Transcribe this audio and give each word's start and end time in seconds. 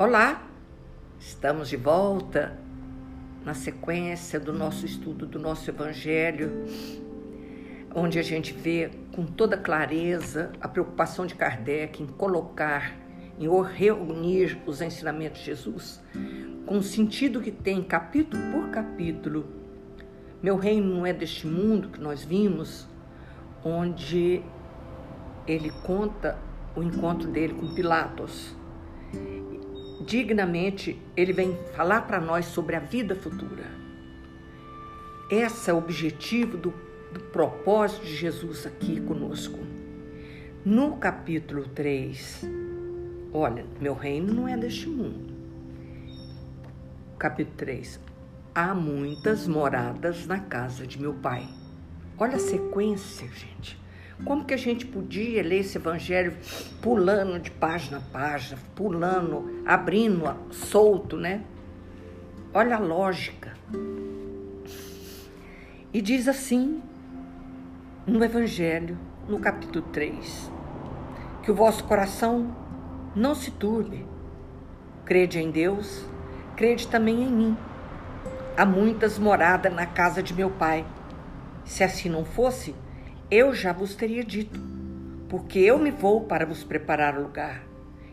Olá, 0.00 0.48
estamos 1.18 1.68
de 1.68 1.76
volta 1.76 2.56
na 3.44 3.52
sequência 3.52 4.38
do 4.38 4.52
nosso 4.52 4.86
estudo 4.86 5.26
do 5.26 5.40
nosso 5.40 5.68
Evangelho, 5.68 6.66
onde 7.92 8.16
a 8.16 8.22
gente 8.22 8.52
vê 8.52 8.92
com 9.12 9.26
toda 9.26 9.56
clareza 9.56 10.52
a 10.60 10.68
preocupação 10.68 11.26
de 11.26 11.34
Kardec 11.34 12.00
em 12.00 12.06
colocar, 12.06 12.96
em 13.40 13.48
reunir 13.74 14.62
os 14.66 14.80
ensinamentos 14.80 15.40
de 15.40 15.46
Jesus, 15.46 16.00
com 16.64 16.78
o 16.78 16.82
sentido 16.82 17.40
que 17.40 17.50
tem 17.50 17.82
capítulo 17.82 18.40
por 18.52 18.70
capítulo. 18.70 19.48
Meu 20.40 20.56
reino 20.56 20.94
não 20.94 21.04
é 21.04 21.12
deste 21.12 21.44
mundo 21.44 21.88
que 21.88 22.00
nós 22.00 22.22
vimos, 22.22 22.86
onde 23.64 24.44
ele 25.44 25.72
conta 25.82 26.38
o 26.76 26.84
encontro 26.84 27.28
dele 27.28 27.54
com 27.54 27.74
Pilatos 27.74 28.56
dignamente, 30.00 31.00
ele 31.16 31.32
vem 31.32 31.56
falar 31.74 32.02
para 32.02 32.20
nós 32.20 32.46
sobre 32.46 32.76
a 32.76 32.80
vida 32.80 33.14
futura. 33.14 33.64
Esse 35.30 35.70
é 35.70 35.74
o 35.74 35.78
objetivo 35.78 36.56
do, 36.56 36.72
do 37.12 37.20
propósito 37.32 38.04
de 38.04 38.16
Jesus 38.16 38.66
aqui 38.66 39.00
conosco. 39.00 39.58
No 40.64 40.96
capítulo 40.96 41.68
3, 41.68 42.44
olha, 43.32 43.64
meu 43.80 43.94
reino 43.94 44.32
não 44.32 44.48
é 44.48 44.56
deste 44.56 44.88
mundo. 44.88 45.34
Capítulo 47.18 47.56
3. 47.56 48.00
Há 48.54 48.74
muitas 48.74 49.46
moradas 49.46 50.26
na 50.26 50.40
casa 50.40 50.86
de 50.86 51.00
meu 51.00 51.14
pai. 51.14 51.46
Olha 52.18 52.36
a 52.36 52.40
sequência, 52.40 53.28
gente. 53.28 53.78
Como 54.24 54.44
que 54.44 54.54
a 54.54 54.58
gente 54.58 54.84
podia 54.84 55.42
ler 55.42 55.60
esse 55.60 55.78
evangelho 55.78 56.36
pulando 56.82 57.38
de 57.38 57.50
página 57.50 57.98
a 57.98 58.00
página, 58.00 58.58
pulando, 58.74 59.62
abrindo 59.64 60.36
solto, 60.50 61.16
né? 61.16 61.44
Olha 62.52 62.76
a 62.76 62.80
lógica. 62.80 63.54
E 65.92 66.02
diz 66.02 66.26
assim 66.28 66.82
no 68.06 68.24
evangelho, 68.24 68.98
no 69.28 69.38
capítulo 69.38 69.84
3, 69.92 70.50
que 71.42 71.50
o 71.50 71.54
vosso 71.54 71.84
coração 71.84 72.54
não 73.14 73.34
se 73.34 73.50
turbe. 73.50 74.06
Crede 75.04 75.38
em 75.38 75.50
Deus, 75.50 76.04
crede 76.56 76.88
também 76.88 77.22
em 77.22 77.30
mim. 77.30 77.56
Há 78.56 78.66
muitas 78.66 79.18
moradas 79.18 79.72
na 79.72 79.86
casa 79.86 80.22
de 80.22 80.34
meu 80.34 80.50
pai. 80.50 80.84
Se 81.64 81.84
assim 81.84 82.08
não 82.08 82.24
fosse, 82.24 82.74
eu 83.30 83.54
já 83.54 83.72
vos 83.72 83.94
teria 83.94 84.24
dito, 84.24 84.60
porque 85.28 85.58
eu 85.58 85.78
me 85.78 85.90
vou 85.90 86.22
para 86.22 86.46
vos 86.46 86.64
preparar 86.64 87.18
o 87.18 87.22
lugar. 87.22 87.62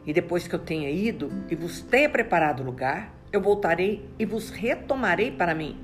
E 0.05 0.13
depois 0.13 0.47
que 0.47 0.53
eu 0.53 0.59
tenha 0.59 0.89
ido 0.89 1.31
e 1.49 1.55
vos 1.55 1.81
tenha 1.81 2.09
preparado 2.09 2.61
o 2.61 2.65
lugar, 2.65 3.13
eu 3.31 3.41
voltarei 3.41 4.07
e 4.19 4.25
vos 4.25 4.49
retomarei 4.49 5.31
para 5.31 5.55
mim, 5.55 5.77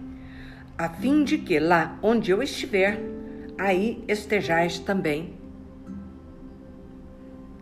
a 0.77 0.89
fim 0.89 1.23
de 1.23 1.37
que 1.37 1.59
lá 1.59 1.97
onde 2.01 2.31
eu 2.31 2.41
estiver, 2.41 2.99
aí 3.57 4.03
estejais 4.07 4.79
também. 4.79 5.35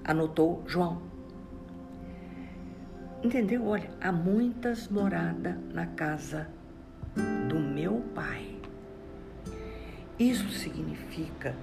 Anotou 0.04 0.64
João. 0.66 1.02
Entendeu? 3.24 3.68
Olha, 3.68 3.90
há 4.02 4.12
muitas 4.12 4.88
moradas 4.88 5.56
na 5.74 5.86
casa 5.88 6.48
do 7.48 7.60
meu 7.60 8.02
pai. 8.16 8.59
Isso 10.20 10.50
significa 10.50 11.56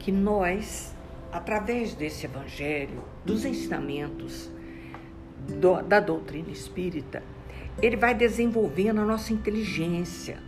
que 0.00 0.10
nós, 0.10 0.92
através 1.30 1.94
desse 1.94 2.26
evangelho, 2.26 3.04
dos 3.24 3.44
ensinamentos 3.44 4.50
do, 5.60 5.80
da 5.80 6.00
doutrina 6.00 6.50
espírita, 6.50 7.22
ele 7.80 7.96
vai 7.96 8.12
desenvolvendo 8.12 9.00
a 9.00 9.04
nossa 9.04 9.32
inteligência. 9.32 10.38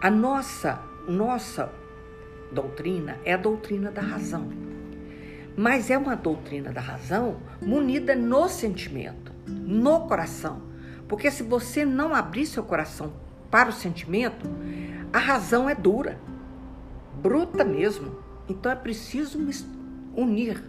A 0.00 0.08
nossa, 0.08 0.80
nossa 1.08 1.72
doutrina 2.52 3.18
é 3.24 3.34
a 3.34 3.36
doutrina 3.36 3.90
da 3.90 4.00
razão. 4.00 4.48
Mas 5.56 5.90
é 5.90 5.98
uma 5.98 6.14
doutrina 6.14 6.70
da 6.70 6.80
razão 6.80 7.38
munida 7.60 8.14
no 8.14 8.48
sentimento, 8.48 9.32
no 9.44 10.06
coração. 10.06 10.62
Porque 11.08 11.32
se 11.32 11.42
você 11.42 11.84
não 11.84 12.14
abrir 12.14 12.46
seu 12.46 12.62
coração 12.62 13.12
para 13.50 13.70
o 13.70 13.72
sentimento, 13.72 14.48
a 15.12 15.18
razão 15.18 15.68
é 15.68 15.74
dura 15.74 16.18
bruta 17.22 17.64
mesmo. 17.64 18.16
Então 18.48 18.70
é 18.70 18.74
preciso 18.76 19.38
unir 20.14 20.62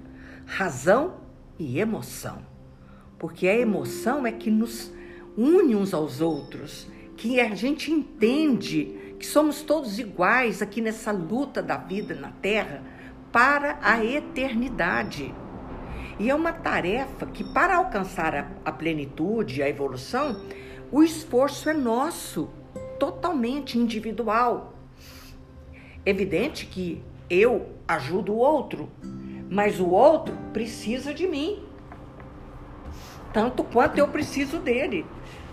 razão 0.45 1.15
e 1.57 1.79
emoção. 1.79 2.39
Porque 3.17 3.47
a 3.47 3.57
emoção 3.57 4.25
é 4.25 4.31
que 4.31 4.51
nos 4.51 4.93
une 5.37 5.75
uns 5.75 5.93
aos 5.93 6.21
outros, 6.21 6.87
que 7.17 7.39
a 7.39 7.53
gente 7.55 7.91
entende 7.91 9.15
que 9.19 9.25
somos 9.25 9.61
todos 9.61 9.99
iguais 9.99 10.61
aqui 10.61 10.81
nessa 10.81 11.11
luta 11.11 11.61
da 11.61 11.77
vida 11.77 12.13
na 12.13 12.31
Terra 12.31 12.83
para 13.31 13.77
a 13.81 14.03
eternidade. 14.03 15.33
E 16.17 16.29
é 16.29 16.35
uma 16.35 16.53
tarefa 16.53 17.25
que, 17.25 17.43
para 17.43 17.75
alcançar 17.75 18.59
a, 18.63 18.71
plenitude, 18.71 19.61
a 19.61 19.67
evolução, 19.67 20.41
o 20.91 21.03
esforço 21.03 21.69
é 21.69 21.73
nosso, 21.73 22.49
totalmente 22.97 23.77
individual. 23.77 24.74
Evidente 26.05 26.67
que 26.67 27.01
eu 27.27 27.69
ajudo 27.87 28.33
o 28.33 28.37
outro, 28.37 28.89
mas 29.49 29.79
o 29.79 29.89
outro 29.89 30.37
precisa 30.53 31.13
de 31.13 31.27
mim. 31.27 31.63
Tanto 33.33 33.63
quanto 33.63 33.97
eu 33.97 34.07
preciso 34.07 34.59
dele. 34.59 35.05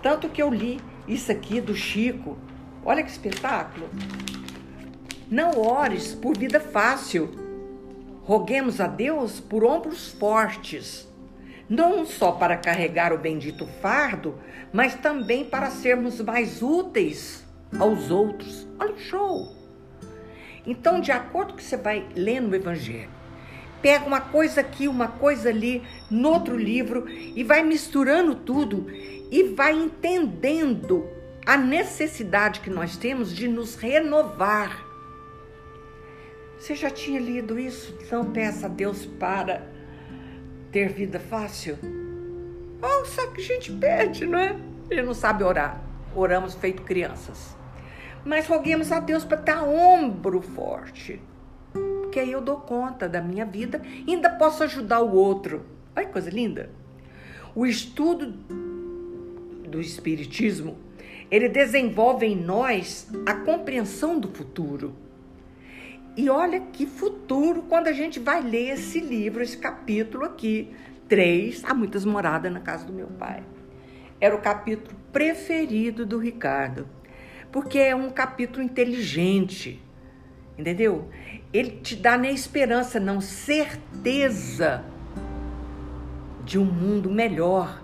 Tanto 0.03 0.29
que 0.29 0.43
eu 0.43 0.51
li 0.51 0.79
isso 1.09 1.33
aqui 1.33 1.61
do 1.61 1.75
Chico. 1.75 2.37
Olha 2.85 3.03
que 3.03 3.11
espetáculo. 3.11 3.89
Não 5.31 5.59
ores 5.59 6.15
por 6.15 6.37
vida 6.37 6.61
fácil. 6.61 7.31
Roguemos 8.25 8.81
a 8.81 8.87
Deus 8.87 9.41
por 9.41 9.65
ombros 9.65 10.13
fortes. 10.13 11.09
Não 11.69 12.05
só 12.05 12.33
para 12.33 12.59
carregar 12.59 13.13
o 13.13 13.19
bendito 13.19 13.67
fardo, 13.81 14.39
mas 14.73 14.95
também 14.95 15.45
para 15.45 15.71
sermos 15.71 16.21
mais 16.21 16.61
úteis 16.63 17.43
aos 17.79 18.11
outros. 18.11 18.69
Olha 18.79 18.93
o 18.93 18.99
show! 18.99 19.62
Então, 20.67 21.01
de 21.01 21.11
acordo 21.11 21.53
com 21.53 21.59
que 21.59 21.65
você 21.65 21.77
vai 21.77 22.07
lendo 22.15 22.53
o 22.53 22.55
Evangelho, 22.55 23.11
pega 23.81 24.07
uma 24.07 24.21
coisa 24.21 24.61
aqui, 24.61 24.87
uma 24.87 25.09
coisa 25.09 25.49
ali, 25.49 25.83
no 26.09 26.31
outro 26.31 26.57
livro, 26.57 27.09
e 27.09 27.43
vai 27.43 27.63
misturando 27.63 28.35
tudo 28.35 28.87
e 29.31 29.55
vai 29.55 29.73
entendendo 29.73 31.09
a 31.45 31.57
necessidade 31.57 32.61
que 32.61 32.71
nós 32.71 32.97
temos 32.97 33.35
de 33.35 33.49
nos 33.49 33.75
renovar. 33.75 34.87
Você 36.57 36.77
já 36.77 36.91
tinha 36.91 37.19
lido 37.19 37.59
isso? 37.59 37.97
Então 38.01 38.31
peça 38.31 38.67
a 38.67 38.69
Deus 38.69 39.05
para 39.05 39.67
ter 40.71 40.91
vida 40.91 41.19
fácil. 41.19 41.77
Oh, 42.81 43.05
só 43.05 43.27
que 43.29 43.41
a 43.41 43.45
gente 43.45 43.73
pede, 43.73 44.27
não 44.27 44.39
é? 44.39 44.57
Ele 44.89 45.03
não 45.03 45.15
sabe 45.15 45.43
orar. 45.43 45.83
Oramos 46.15 46.55
feito 46.55 46.83
crianças 46.83 47.57
mas 48.25 48.47
roguemos 48.47 48.93
a 48.93 49.01
Deus 49.01 49.25
para 49.25 49.41
estar 49.41 49.65
ombro 49.65 50.41
forte. 50.41 51.21
Porque 51.73 52.21
aí 52.21 52.33
eu 52.33 52.41
dou 52.41 52.57
conta 52.59 53.09
da 53.09 53.21
minha 53.21 53.45
vida 53.45 53.83
e 54.07 54.13
ainda 54.13 54.31
posso 54.31 54.63
ajudar 54.63 55.01
o 55.01 55.15
outro. 55.15 55.65
Olha 55.97 56.07
que 56.07 56.13
coisa 56.13 56.31
linda. 56.31 56.71
O 57.55 57.67
estudo 57.67 58.33
do 59.69 59.81
Espiritismo, 59.81 60.77
ele 61.31 61.49
desenvolve 61.49 62.27
em 62.27 62.37
nós 62.37 63.11
a 63.27 63.35
compreensão 63.35 64.19
do 64.19 64.29
futuro. 64.29 64.95
E 66.15 66.29
olha 66.29 66.61
que 66.61 66.87
futuro 66.87 67.63
quando 67.63 67.89
a 67.89 67.93
gente 67.93 68.21
vai 68.21 68.43
ler 68.43 68.75
esse 68.75 69.01
livro, 69.01 69.43
esse 69.43 69.57
capítulo 69.57 70.25
aqui. 70.25 70.71
Três, 71.09 71.63
há 71.65 71.75
muitas 71.75 72.05
moradas 72.05 72.53
na 72.53 72.61
casa 72.61 72.85
do 72.87 72.93
meu 72.93 73.07
pai. 73.07 73.43
Era 74.21 74.35
o 74.35 74.41
capítulo 74.41 74.97
preferido 75.11 76.07
do 76.07 76.19
Ricardo 76.19 76.87
porque 77.53 77.79
é 77.79 77.95
um 77.95 78.09
capítulo 78.09 78.65
inteligente, 78.65 79.81
entendeu? 80.59 81.11
Ele 81.53 81.71
te 81.83 81.95
dá 81.95 82.17
nem 82.17 82.35
esperança, 82.35 82.99
não 82.99 83.21
certeza 83.21 84.83
de 86.45 86.59
um 86.59 86.65
mundo 86.65 87.11
melhor, 87.11 87.83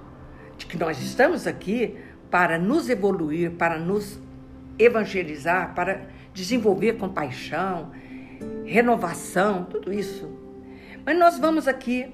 de 0.57 0.65
que 0.65 0.79
nós 0.79 1.01
estamos 1.01 1.47
aqui 1.47 1.97
para 2.31 2.59
nos 2.59 2.89
evoluir, 2.89 3.53
para 3.53 3.79
nos 3.79 4.19
evangelizar, 4.79 5.75
para 5.75 6.09
desenvolver 6.33 6.95
compaixão, 6.95 7.93
renovação, 8.65 9.65
tudo 9.65 9.93
isso. 9.93 10.31
Mas 11.05 11.17
nós 11.19 11.39
vamos 11.39 11.69
aqui 11.69 12.11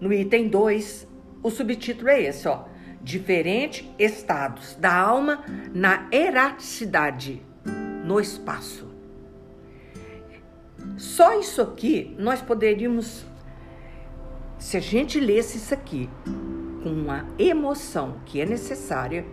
no 0.00 0.12
item 0.12 0.48
2, 0.48 1.08
o 1.42 1.50
subtítulo 1.50 2.08
é 2.08 2.22
esse, 2.22 2.46
ó 2.46 2.71
diferentes 3.02 3.88
estados 3.98 4.76
da 4.76 4.94
alma 4.94 5.44
na 5.74 6.08
erraticidade, 6.12 7.42
no 8.04 8.20
espaço. 8.20 8.88
Só 10.96 11.38
isso 11.38 11.60
aqui 11.62 12.14
nós 12.18 12.40
poderíamos, 12.40 13.24
se 14.58 14.76
a 14.76 14.80
gente 14.80 15.18
lesse 15.18 15.58
isso 15.58 15.74
aqui 15.74 16.08
com 16.82 17.10
a 17.10 17.24
emoção 17.38 18.16
que 18.26 18.40
é 18.40 18.46
necessária 18.46 19.24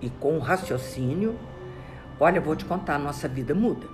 e 0.00 0.08
com 0.08 0.36
o 0.36 0.40
raciocínio, 0.40 1.38
olha, 2.18 2.40
vou 2.40 2.56
te 2.56 2.64
contar, 2.64 2.96
a 2.96 2.98
nossa 2.98 3.28
vida 3.28 3.54
muda. 3.54 3.86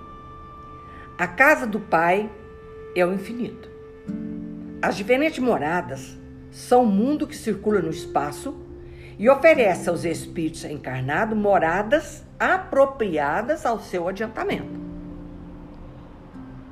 A 1.17 1.27
casa 1.27 1.65
do 1.65 1.79
Pai 1.79 2.29
é 2.95 3.05
o 3.05 3.13
infinito. 3.13 3.69
As 4.81 4.95
diferentes 4.95 5.39
moradas 5.39 6.17
são 6.51 6.83
o 6.83 6.87
mundo 6.87 7.25
que 7.25 7.35
circula 7.35 7.81
no 7.81 7.89
espaço 7.89 8.64
e 9.17 9.29
oferece 9.29 9.89
aos 9.89 10.03
espíritos 10.03 10.65
encarnados 10.65 11.37
moradas 11.37 12.23
apropriadas 12.39 13.65
ao 13.65 13.79
seu 13.79 14.07
adiantamento. 14.07 14.85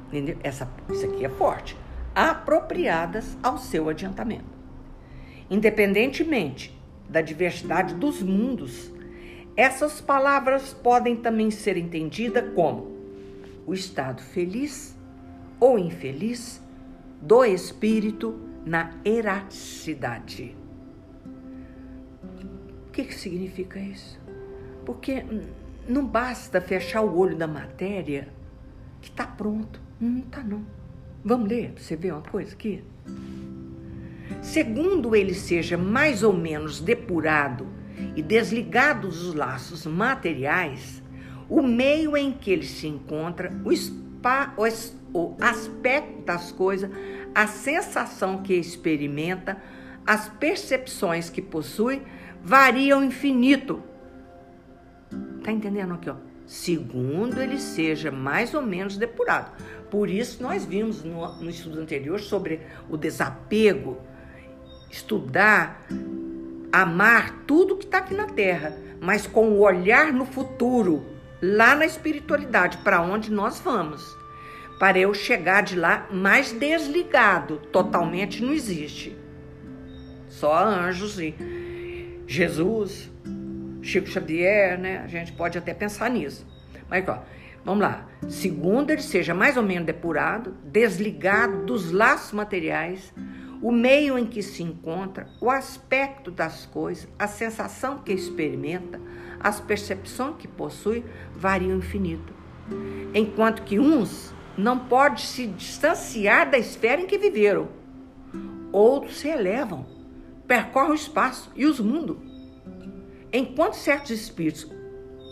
Entendeu? 0.07 0.37
Essa, 0.43 0.69
isso 0.91 1.05
aqui 1.05 1.25
é 1.25 1.29
forte. 1.29 1.77
Apropriadas 2.13 3.37
ao 3.41 3.57
seu 3.57 3.89
adiantamento. 3.89 4.53
Independentemente 5.49 6.77
da 7.09 7.21
diversidade 7.21 7.95
dos 7.95 8.21
mundos, 8.21 8.91
essas 9.55 10.01
palavras 10.01 10.73
podem 10.73 11.15
também 11.15 11.51
ser 11.51 11.77
entendidas 11.77 12.53
como 12.53 12.91
o 13.65 13.73
estado 13.73 14.21
feliz 14.21 14.95
ou 15.59 15.79
infeliz 15.79 16.61
do 17.21 17.45
espírito 17.45 18.39
na 18.65 18.91
erraticidade. 19.05 20.62
Que, 22.93 23.03
que 23.05 23.15
significa 23.15 23.79
isso? 23.79 24.19
Porque 24.85 25.25
não 25.89 26.05
basta 26.05 26.61
fechar 26.61 27.01
o 27.01 27.17
olho 27.17 27.35
da 27.35 27.47
matéria 27.47 28.29
que 29.01 29.09
está 29.09 29.25
pronto. 29.25 29.81
Não 29.99 30.19
está 30.19 30.43
não. 30.43 30.63
Vamos 31.25 31.49
ler 31.49 31.71
para 31.71 31.83
você 31.83 31.95
ver 31.95 32.11
uma 32.11 32.21
coisa 32.21 32.53
aqui? 32.53 32.83
Segundo 34.43 35.15
ele 35.15 35.33
seja 35.33 35.75
mais 35.75 36.21
ou 36.21 36.33
menos 36.33 36.79
depurado 36.79 37.67
e 38.15 38.21
desligado 38.21 39.07
dos 39.07 39.33
laços 39.33 39.87
materiais, 39.87 41.01
o 41.49 41.63
meio 41.63 42.15
em 42.15 42.31
que 42.31 42.51
ele 42.51 42.65
se 42.65 42.87
encontra, 42.87 43.51
o, 43.65 43.71
spa, 43.75 44.53
o 45.13 45.35
aspecto 45.39 46.21
das 46.23 46.51
coisas, 46.51 46.91
a 47.33 47.47
sensação 47.47 48.43
que 48.43 48.53
experimenta, 48.53 49.57
as 50.05 50.29
percepções 50.29 51.29
que 51.29 51.41
possui, 51.41 52.01
variam 52.43 53.03
infinito. 53.03 53.81
Tá 55.41 55.51
entendendo 55.51 55.93
aqui, 55.93 56.09
ó? 56.09 56.15
Segundo 56.45 57.41
ele 57.41 57.57
seja 57.57 58.11
mais 58.11 58.53
ou 58.53 58.61
menos 58.61 58.97
depurado. 58.97 59.51
Por 59.89 60.09
isso 60.09 60.43
nós 60.43 60.65
vimos 60.65 61.03
no, 61.03 61.41
no 61.41 61.49
estudo 61.49 61.79
anterior 61.79 62.19
sobre 62.19 62.61
o 62.89 62.97
desapego, 62.97 63.97
estudar, 64.91 65.85
amar 66.71 67.43
tudo 67.47 67.77
que 67.77 67.85
está 67.85 67.99
aqui 67.99 68.13
na 68.13 68.25
Terra, 68.25 68.75
mas 68.99 69.25
com 69.25 69.49
o 69.51 69.61
olhar 69.61 70.11
no 70.11 70.25
futuro, 70.25 71.05
lá 71.41 71.75
na 71.75 71.85
espiritualidade, 71.85 72.79
para 72.79 73.01
onde 73.01 73.31
nós 73.31 73.59
vamos. 73.59 74.03
Para 74.79 74.99
eu 74.99 75.13
chegar 75.13 75.61
de 75.61 75.77
lá 75.77 76.07
mais 76.11 76.51
desligado, 76.51 77.57
totalmente 77.71 78.43
não 78.43 78.51
existe. 78.51 79.15
Só 80.27 80.65
anjos 80.65 81.19
e 81.19 81.62
Jesus, 82.33 83.11
Chico 83.83 84.07
Xavier, 84.07 84.79
né? 84.79 85.01
A 85.03 85.07
gente 85.07 85.31
pode 85.33 85.55
até 85.55 85.71
pensar 85.71 86.09
nisso. 86.09 86.43
Mas, 86.89 87.07
ó, 87.07 87.21
vamos 87.63 87.83
lá. 87.83 88.07
Segundo, 88.27 88.89
ele 88.89 89.03
seja 89.03 89.35
mais 89.35 89.55
ou 89.55 89.61
menos 89.61 89.85
depurado, 89.85 90.55
desligado 90.63 91.63
dos 91.63 91.91
laços 91.91 92.31
materiais, 92.31 93.13
o 93.61 93.71
meio 93.71 94.17
em 94.17 94.25
que 94.25 94.41
se 94.41 94.63
encontra, 94.63 95.27
o 95.39 95.47
aspecto 95.51 96.31
das 96.31 96.65
coisas, 96.65 97.07
a 97.19 97.27
sensação 97.27 97.99
que 97.99 98.11
experimenta, 98.11 98.99
as 99.39 99.59
percepções 99.59 100.37
que 100.39 100.47
possui 100.47 101.05
variam 101.35 101.77
infinito. 101.77 102.33
Enquanto 103.13 103.61
que 103.61 103.79
uns 103.79 104.33
não 104.57 104.79
podem 104.79 105.19
se 105.19 105.45
distanciar 105.45 106.49
da 106.49 106.57
esfera 106.57 106.99
em 106.99 107.05
que 107.05 107.19
viveram, 107.19 107.69
outros 108.71 109.19
se 109.19 109.27
elevam, 109.27 109.92
percorrem 110.47 110.91
o 110.91 110.95
espaço 110.95 111.51
e 111.55 111.65
os 111.65 111.79
mundos. 111.79 112.17
Enquanto 113.31 113.73
certos 113.73 114.11
espíritos 114.11 114.67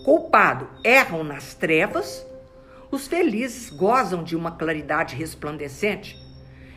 culpados 0.04 0.68
erram 0.84 1.24
nas 1.24 1.54
trevas, 1.54 2.26
os 2.90 3.08
felizes 3.08 3.70
gozam 3.70 4.24
de 4.24 4.36
uma 4.36 4.52
claridade 4.52 5.16
resplandecente 5.16 6.18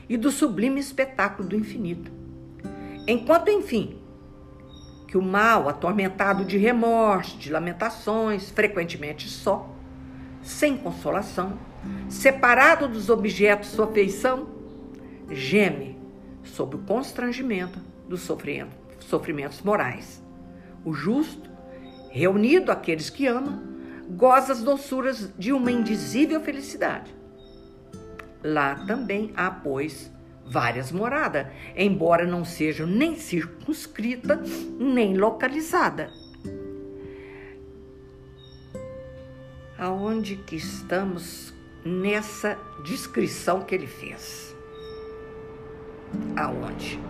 e 0.08 0.16
do 0.16 0.30
sublime 0.30 0.78
espetáculo 0.78 1.48
do 1.48 1.56
infinito. 1.56 2.12
Enquanto, 3.06 3.48
enfim, 3.48 3.98
que 5.08 5.16
o 5.16 5.22
mal, 5.22 5.68
atormentado 5.68 6.44
de 6.44 6.58
remorso, 6.58 7.38
de 7.38 7.50
lamentações, 7.50 8.50
frequentemente 8.50 9.28
só, 9.28 9.74
sem 10.42 10.76
consolação, 10.76 11.58
separado 12.08 12.86
dos 12.86 13.08
objetos 13.08 13.70
sua 13.70 13.86
afeição, 13.86 14.48
geme 15.30 15.98
sob 16.42 16.76
o 16.76 16.80
constrangimento 16.80 17.80
dos 18.08 18.20
sofrimentos 19.00 19.60
morais. 19.62 20.22
O 20.84 20.92
justo, 20.92 21.50
reunido 22.10 22.70
àqueles 22.70 23.10
que 23.10 23.26
ama, 23.26 23.62
goza 24.10 24.52
as 24.52 24.62
doçuras 24.62 25.30
de 25.38 25.52
uma 25.52 25.70
indizível 25.70 26.40
felicidade. 26.40 27.14
Lá 28.42 28.84
também 28.86 29.32
há, 29.34 29.50
pois, 29.50 30.12
várias 30.46 30.92
moradas, 30.92 31.46
embora 31.74 32.26
não 32.26 32.44
sejam 32.44 32.86
nem 32.86 33.16
circunscrita 33.16 34.40
nem 34.78 35.16
localizada. 35.16 36.10
Aonde 39.78 40.36
que 40.36 40.56
estamos 40.56 41.52
nessa 41.84 42.58
descrição 42.84 43.62
que 43.62 43.74
ele 43.74 43.86
fez? 43.86 44.54
Aonde? 46.36 47.00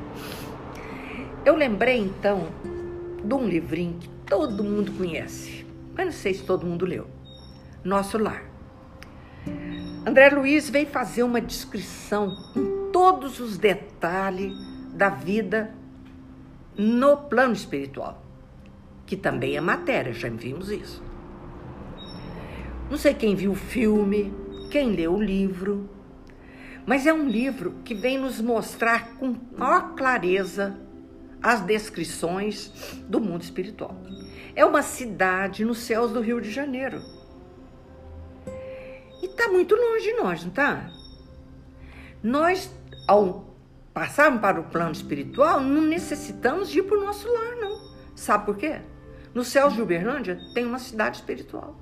Eu 1.44 1.56
lembrei 1.56 1.98
então 1.98 2.48
de 3.22 3.34
um 3.34 3.46
livrinho 3.46 3.98
que 3.98 4.08
todo 4.26 4.64
mundo 4.64 4.92
conhece, 4.92 5.66
mas 5.94 6.06
não 6.06 6.12
sei 6.12 6.32
se 6.32 6.42
todo 6.42 6.64
mundo 6.64 6.86
leu. 6.86 7.06
Nosso 7.84 8.16
Lar. 8.16 8.44
André 10.06 10.30
Luiz 10.30 10.70
veio 10.70 10.86
fazer 10.86 11.22
uma 11.22 11.42
descrição 11.42 12.34
com 12.54 12.90
todos 12.90 13.40
os 13.40 13.58
detalhes 13.58 14.54
da 14.94 15.10
vida 15.10 15.74
no 16.78 17.18
plano 17.18 17.52
espiritual, 17.52 18.22
que 19.04 19.14
também 19.14 19.54
é 19.54 19.60
matéria, 19.60 20.14
já 20.14 20.30
vimos 20.30 20.70
isso. 20.70 21.02
Não 22.88 22.96
sei 22.96 23.12
quem 23.12 23.36
viu 23.36 23.52
o 23.52 23.54
filme, 23.54 24.32
quem 24.70 24.96
leu 24.96 25.14
o 25.14 25.22
livro, 25.22 25.90
mas 26.86 27.06
é 27.06 27.12
um 27.12 27.28
livro 27.28 27.74
que 27.84 27.94
vem 27.94 28.16
nos 28.16 28.40
mostrar 28.40 29.16
com 29.16 29.36
maior 29.58 29.94
clareza 29.94 30.83
as 31.44 31.60
descrições 31.60 32.72
do 33.06 33.20
mundo 33.20 33.42
espiritual. 33.42 33.94
É 34.56 34.64
uma 34.64 34.80
cidade 34.80 35.62
nos 35.62 35.80
céus 35.80 36.10
do 36.10 36.22
Rio 36.22 36.40
de 36.40 36.50
Janeiro. 36.50 37.02
E 39.22 39.26
está 39.26 39.48
muito 39.48 39.74
longe 39.74 40.04
de 40.04 40.14
nós, 40.14 40.42
não 40.42 40.48
está? 40.48 40.90
Nós, 42.22 42.74
ao 43.06 43.54
passarmos 43.92 44.40
para 44.40 44.58
o 44.58 44.64
plano 44.64 44.92
espiritual, 44.92 45.60
não 45.60 45.82
necessitamos 45.82 46.70
de 46.70 46.78
ir 46.78 46.84
para 46.84 46.96
o 46.96 47.04
nosso 47.04 47.30
lar, 47.30 47.56
não. 47.56 47.92
Sabe 48.16 48.46
por 48.46 48.56
quê? 48.56 48.80
No 49.34 49.44
céu 49.44 49.68
de 49.68 49.82
Uberlândia 49.82 50.40
tem 50.54 50.64
uma 50.64 50.78
cidade 50.78 51.18
espiritual. 51.18 51.78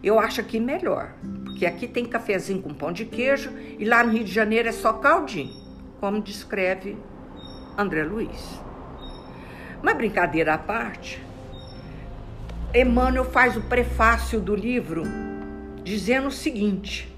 Eu 0.00 0.20
acho 0.20 0.40
aqui 0.40 0.60
melhor, 0.60 1.14
porque 1.44 1.66
aqui 1.66 1.88
tem 1.88 2.04
cafezinho 2.04 2.62
com 2.62 2.72
pão 2.72 2.92
de 2.92 3.04
queijo 3.04 3.50
e 3.76 3.84
lá 3.84 4.04
no 4.04 4.12
Rio 4.12 4.24
de 4.24 4.32
Janeiro 4.32 4.68
é 4.68 4.72
só 4.72 4.92
caldinho, 4.92 5.52
como 5.98 6.22
descreve 6.22 6.96
André 7.80 8.02
Luiz. 8.02 8.60
Mas 9.82 9.96
brincadeira 9.96 10.52
à 10.52 10.58
parte, 10.58 11.24
Emmanuel 12.74 13.24
faz 13.24 13.56
o 13.56 13.62
prefácio 13.62 14.38
do 14.38 14.54
livro 14.54 15.02
dizendo 15.82 16.28
o 16.28 16.30
seguinte: 16.30 17.10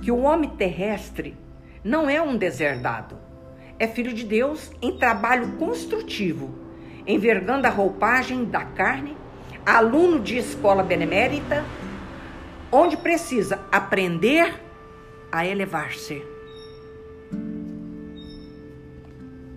que 0.00 0.10
o 0.10 0.22
homem 0.22 0.48
terrestre 0.48 1.36
não 1.84 2.08
é 2.08 2.22
um 2.22 2.38
deserdado, 2.38 3.18
é 3.78 3.86
filho 3.86 4.14
de 4.14 4.24
Deus 4.24 4.72
em 4.80 4.96
trabalho 4.96 5.52
construtivo, 5.58 6.54
envergando 7.06 7.66
a 7.66 7.70
roupagem 7.70 8.46
da 8.46 8.64
carne 8.64 9.14
aluno 9.66 10.20
de 10.20 10.38
escola 10.38 10.82
benemérita, 10.82 11.66
onde 12.72 12.96
precisa 12.96 13.60
aprender 13.70 14.54
a 15.30 15.44
elevar-se. 15.44 16.29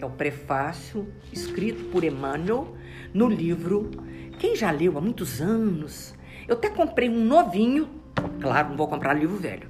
É 0.04 0.06
o 0.06 0.10
prefácio 0.10 1.08
escrito 1.32 1.86
por 1.86 2.04
Emmanuel 2.04 2.76
no 3.14 3.30
livro. 3.30 3.90
Quem 4.38 4.54
já 4.54 4.70
leu 4.70 4.98
há 4.98 5.02
muitos 5.02 5.40
anos? 5.40 6.14
Eu 6.46 6.56
até 6.56 6.70
comprei 6.70 7.08
um 7.08 7.24
novinho. 7.24 7.88
Claro, 8.42 8.68
não 8.68 8.76
vou 8.76 8.90
comprar 8.90 9.14
livro 9.14 9.38
velho. 9.38 9.70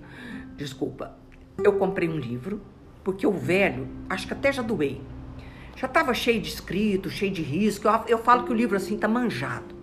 Desculpa. 0.57 1.15
Eu 1.63 1.73
comprei 1.73 2.09
um 2.09 2.17
livro, 2.17 2.63
porque 3.03 3.27
o 3.27 3.31
velho, 3.31 3.87
acho 4.09 4.25
que 4.25 4.33
até 4.33 4.51
já 4.51 4.63
doei. 4.63 5.03
já 5.75 5.85
estava 5.85 6.15
cheio 6.15 6.41
de 6.41 6.49
escrito, 6.49 7.11
cheio 7.11 7.31
de 7.31 7.43
risco. 7.43 7.87
Eu, 7.87 8.03
eu 8.07 8.17
falo 8.17 8.43
que 8.45 8.51
o 8.51 8.55
livro 8.55 8.75
assim 8.75 8.95
está 8.95 9.07
manjado. 9.07 9.75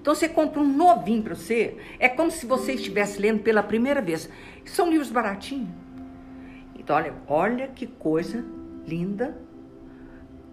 Então 0.00 0.14
você 0.14 0.26
compra 0.26 0.58
um 0.58 0.74
novinho 0.74 1.22
para 1.22 1.34
você, 1.34 1.76
é 1.98 2.08
como 2.08 2.30
se 2.30 2.46
você 2.46 2.72
estivesse 2.72 3.20
lendo 3.20 3.42
pela 3.42 3.62
primeira 3.62 4.00
vez. 4.00 4.26
São 4.64 4.88
livros 4.88 5.10
baratinhos. 5.10 5.68
Então 6.78 6.96
olha, 6.96 7.14
olha 7.28 7.68
que 7.68 7.86
coisa 7.86 8.42
linda. 8.86 9.51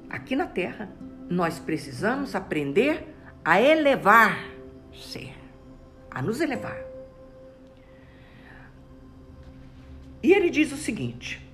Aqui 0.10 0.36
na 0.36 0.48
Terra, 0.48 0.90
nós 1.30 1.60
precisamos 1.60 2.36
aprender 2.36 3.16
a 3.46 3.62
elevar-se, 3.62 5.32
a 6.10 6.22
nos 6.22 6.42
elevar. 6.42 6.78
E 10.22 10.34
ele 10.34 10.50
diz 10.50 10.72
o 10.72 10.78
seguinte, 10.78 11.48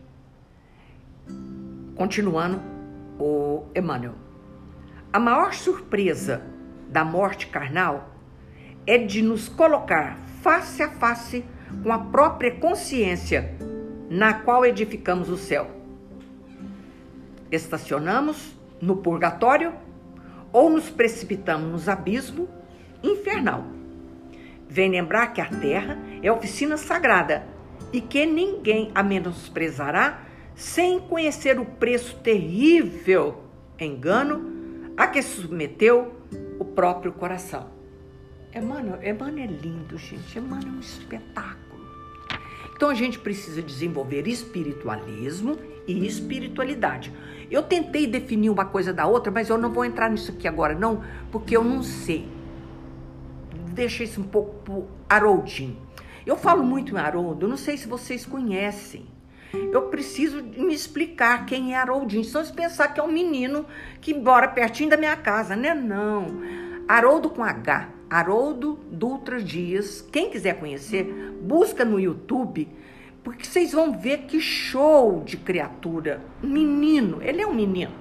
continuando 1.95 2.61
o 3.19 3.65
Emmanuel: 3.75 4.15
a 5.11 5.19
maior 5.19 5.53
surpresa 5.53 6.41
da 6.89 7.03
morte 7.03 7.47
carnal 7.47 8.09
é 8.87 8.97
de 8.97 9.21
nos 9.21 9.49
colocar 9.49 10.17
face 10.41 10.81
a 10.81 10.89
face 10.89 11.43
com 11.83 11.91
a 11.91 11.99
própria 11.99 12.55
consciência 12.55 13.55
na 14.09 14.33
qual 14.33 14.65
edificamos 14.65 15.29
o 15.29 15.37
céu. 15.37 15.84
Estacionamos 17.55 18.55
no 18.81 18.97
purgatório 18.97 19.73
ou 20.51 20.69
nos 20.69 20.89
precipitamos 20.89 21.85
no 21.85 21.91
abismo 21.91 22.47
infernal. 23.03 23.65
Vem 24.67 24.91
lembrar 24.91 25.27
que 25.27 25.41
a 25.41 25.45
terra 25.45 25.97
é 26.21 26.31
oficina 26.31 26.77
sagrada 26.77 27.47
e 27.93 28.01
que 28.01 28.25
ninguém 28.25 28.91
a 28.93 29.03
menosprezará 29.03 30.21
sem 30.55 30.99
conhecer 30.99 31.59
o 31.59 31.65
preço 31.65 32.15
terrível 32.17 33.43
engano 33.79 34.91
a 34.97 35.07
que 35.07 35.21
submeteu 35.21 36.15
o 36.59 36.65
próprio 36.65 37.11
coração. 37.11 37.69
Emmanuel, 38.53 39.03
Emmanuel 39.03 39.43
é 39.43 39.47
lindo, 39.47 39.97
gente. 39.97 40.39
Emmanuel 40.39 40.73
é 40.73 40.77
um 40.77 40.79
espetáculo. 40.79 41.65
Então 42.75 42.89
a 42.89 42.93
gente 42.93 43.19
precisa 43.19 43.61
desenvolver 43.61 44.27
espiritualismo 44.27 45.57
e 45.87 46.05
espiritualidade. 46.05 47.13
Eu 47.49 47.63
tentei 47.63 48.07
definir 48.07 48.49
uma 48.49 48.65
coisa 48.65 48.93
da 48.93 49.05
outra, 49.05 49.31
mas 49.31 49.49
eu 49.49 49.57
não 49.57 49.71
vou 49.71 49.85
entrar 49.85 50.09
nisso 50.09 50.31
aqui 50.31 50.47
agora, 50.47 50.73
não, 50.73 51.03
porque 51.31 51.55
eu 51.55 51.63
não 51.63 51.81
sei. 51.83 52.27
Deixa 53.73 54.03
isso 54.03 54.21
um 54.21 54.25
pouco 54.25 54.55
pro 54.63 54.87
Haroldinho. 55.09 55.77
Eu 56.25 56.37
falo 56.37 56.63
muito 56.63 56.95
em 56.95 56.97
Haroldo, 56.97 57.47
não 57.47 57.57
sei 57.57 57.77
se 57.77 57.87
vocês 57.87 58.25
conhecem. 58.25 59.05
Eu 59.71 59.83
preciso 59.83 60.43
me 60.43 60.73
explicar 60.73 61.45
quem 61.45 61.73
é 61.73 61.77
Haroldinho. 61.77 62.23
Só 62.23 62.43
se 62.43 62.51
pensar 62.51 62.89
que 62.89 62.99
é 62.99 63.03
um 63.03 63.11
menino 63.11 63.65
que 64.01 64.13
mora 64.13 64.47
pertinho 64.47 64.89
da 64.89 64.97
minha 64.97 65.15
casa, 65.15 65.55
né? 65.55 65.73
Não. 65.73 66.41
Haroldo 66.87 67.29
com 67.29 67.43
H. 67.43 67.89
Haroldo 68.09 68.79
Dutra 68.91 69.41
Dias. 69.41 70.01
Quem 70.11 70.29
quiser 70.29 70.59
conhecer, 70.59 71.05
busca 71.41 71.85
no 71.85 71.99
YouTube 71.99 72.67
porque 73.25 73.43
vocês 73.43 73.71
vão 73.71 73.97
ver 73.97 74.19
que 74.19 74.39
show 74.39 75.23
de 75.23 75.35
criatura. 75.35 76.21
Um 76.43 76.47
menino, 76.47 77.23
ele 77.23 77.41
é 77.41 77.47
um 77.47 77.55
menino. 77.55 77.91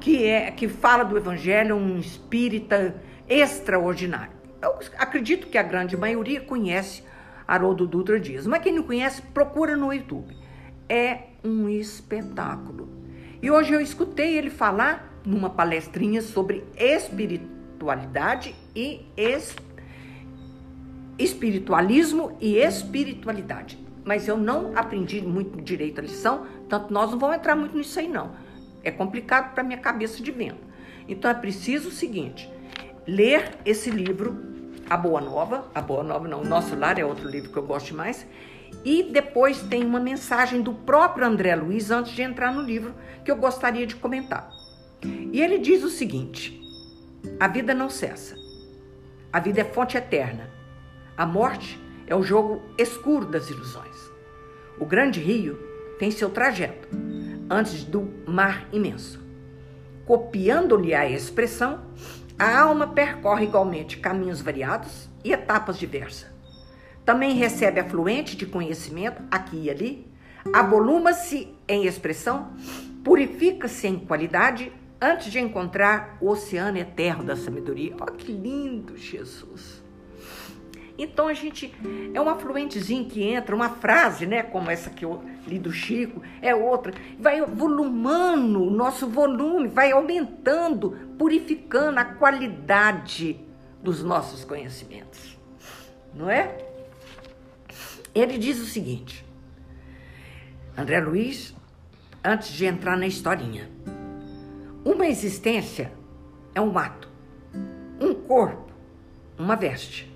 Que, 0.00 0.24
é, 0.26 0.52
que 0.52 0.68
fala 0.68 1.02
do 1.02 1.16
evangelho, 1.16 1.74
um 1.74 1.98
espírita 1.98 2.94
extraordinário. 3.28 4.32
Eu 4.62 4.78
acredito 4.96 5.48
que 5.48 5.58
a 5.58 5.62
grande 5.62 5.96
maioria 5.96 6.40
conhece 6.40 7.02
Haroldo 7.48 7.84
Dutra 7.84 8.20
Dias. 8.20 8.46
Mas 8.46 8.62
quem 8.62 8.72
não 8.72 8.84
conhece, 8.84 9.20
procura 9.20 9.76
no 9.76 9.92
YouTube. 9.92 10.36
É 10.88 11.30
um 11.42 11.68
espetáculo. 11.68 12.88
E 13.42 13.50
hoje 13.50 13.72
eu 13.72 13.80
escutei 13.80 14.38
ele 14.38 14.50
falar 14.50 15.20
numa 15.26 15.50
palestrinha 15.50 16.22
sobre 16.22 16.64
espiritualidade 16.76 18.54
e 18.72 19.04
espiritualidade 19.16 19.63
espiritualismo 21.18 22.36
e 22.40 22.56
espiritualidade. 22.56 23.78
Mas 24.04 24.28
eu 24.28 24.36
não 24.36 24.76
aprendi 24.76 25.22
muito 25.22 25.60
direito 25.62 25.98
a 25.98 26.02
lição, 26.02 26.46
tanto 26.68 26.92
nós 26.92 27.10
não 27.10 27.18
vamos 27.18 27.36
entrar 27.36 27.56
muito 27.56 27.76
nisso 27.76 27.98
aí 27.98 28.08
não. 28.08 28.32
É 28.82 28.90
complicado 28.90 29.54
para 29.54 29.64
minha 29.64 29.78
cabeça 29.78 30.22
de 30.22 30.30
vento. 30.30 30.60
Então 31.08 31.30
é 31.30 31.34
preciso 31.34 31.88
o 31.88 31.92
seguinte: 31.92 32.50
ler 33.06 33.58
esse 33.64 33.90
livro, 33.90 34.36
A 34.88 34.96
Boa 34.96 35.20
Nova, 35.20 35.70
A 35.74 35.80
Boa 35.80 36.02
Nova 36.02 36.28
não, 36.28 36.44
Nosso 36.44 36.76
Lar 36.76 36.98
é 36.98 37.04
outro 37.04 37.28
livro 37.28 37.50
que 37.50 37.56
eu 37.56 37.66
gosto 37.66 37.94
mais, 37.94 38.26
e 38.84 39.02
depois 39.04 39.62
tem 39.62 39.84
uma 39.84 40.00
mensagem 40.00 40.60
do 40.60 40.74
próprio 40.74 41.26
André 41.26 41.54
Luiz 41.54 41.90
antes 41.90 42.12
de 42.12 42.22
entrar 42.22 42.52
no 42.52 42.60
livro 42.60 42.94
que 43.24 43.30
eu 43.30 43.36
gostaria 43.36 43.86
de 43.86 43.96
comentar. 43.96 44.50
E 45.32 45.40
ele 45.40 45.58
diz 45.58 45.82
o 45.82 45.88
seguinte: 45.88 46.60
a 47.40 47.48
vida 47.48 47.74
não 47.74 47.88
cessa. 47.88 48.36
A 49.32 49.40
vida 49.40 49.60
é 49.60 49.64
fonte 49.64 49.96
eterna. 49.96 50.53
A 51.16 51.24
morte 51.24 51.80
é 52.08 52.14
o 52.14 52.24
jogo 52.24 52.60
escuro 52.76 53.26
das 53.26 53.48
ilusões. 53.48 54.10
O 54.80 54.84
grande 54.84 55.20
rio 55.20 55.56
tem 55.96 56.10
seu 56.10 56.28
trajeto 56.28 56.88
antes 57.48 57.84
do 57.84 58.12
mar 58.26 58.68
imenso. 58.72 59.22
Copiando-lhe 60.04 60.92
a 60.92 61.08
expressão, 61.08 61.84
a 62.36 62.58
alma 62.58 62.88
percorre 62.88 63.44
igualmente 63.44 63.98
caminhos 63.98 64.40
variados 64.40 65.08
e 65.22 65.32
etapas 65.32 65.78
diversas. 65.78 66.26
Também 67.04 67.34
recebe 67.34 67.78
afluente 67.78 68.36
de 68.36 68.44
conhecimento 68.44 69.22
aqui 69.30 69.64
e 69.64 69.70
ali, 69.70 70.12
avoluma-se 70.52 71.54
em 71.68 71.86
expressão, 71.86 72.54
purifica-se 73.04 73.86
em 73.86 74.00
qualidade 74.00 74.72
antes 75.00 75.30
de 75.30 75.38
encontrar 75.38 76.18
o 76.20 76.28
oceano 76.28 76.78
eterno 76.78 77.22
da 77.22 77.36
sabedoria. 77.36 77.94
Olha 78.00 78.12
que 78.12 78.32
lindo, 78.32 78.96
Jesus! 78.96 79.83
Então 80.96 81.26
a 81.26 81.34
gente 81.34 81.74
é 82.12 82.20
um 82.20 82.28
afluentezinho 82.28 83.06
que 83.06 83.22
entra, 83.22 83.54
uma 83.54 83.68
frase, 83.68 84.26
né, 84.26 84.42
como 84.44 84.70
essa 84.70 84.90
que 84.90 85.04
eu 85.04 85.24
li 85.46 85.58
do 85.58 85.72
Chico, 85.72 86.22
é 86.40 86.54
outra, 86.54 86.94
vai 87.18 87.40
volumando 87.44 88.62
o 88.62 88.70
nosso 88.70 89.08
volume, 89.08 89.66
vai 89.66 89.90
aumentando, 89.90 90.96
purificando 91.18 91.98
a 91.98 92.04
qualidade 92.04 93.40
dos 93.82 94.04
nossos 94.04 94.44
conhecimentos. 94.44 95.36
Não 96.14 96.30
é? 96.30 96.58
Ele 98.14 98.38
diz 98.38 98.60
o 98.60 98.66
seguinte: 98.66 99.26
André 100.78 101.00
Luiz, 101.00 101.52
antes 102.22 102.50
de 102.52 102.66
entrar 102.66 102.96
na 102.96 103.06
historinha, 103.08 103.68
uma 104.84 105.08
existência 105.08 105.92
é 106.54 106.60
um 106.60 106.78
ato, 106.78 107.08
um 108.00 108.14
corpo, 108.14 108.72
uma 109.36 109.56
veste 109.56 110.13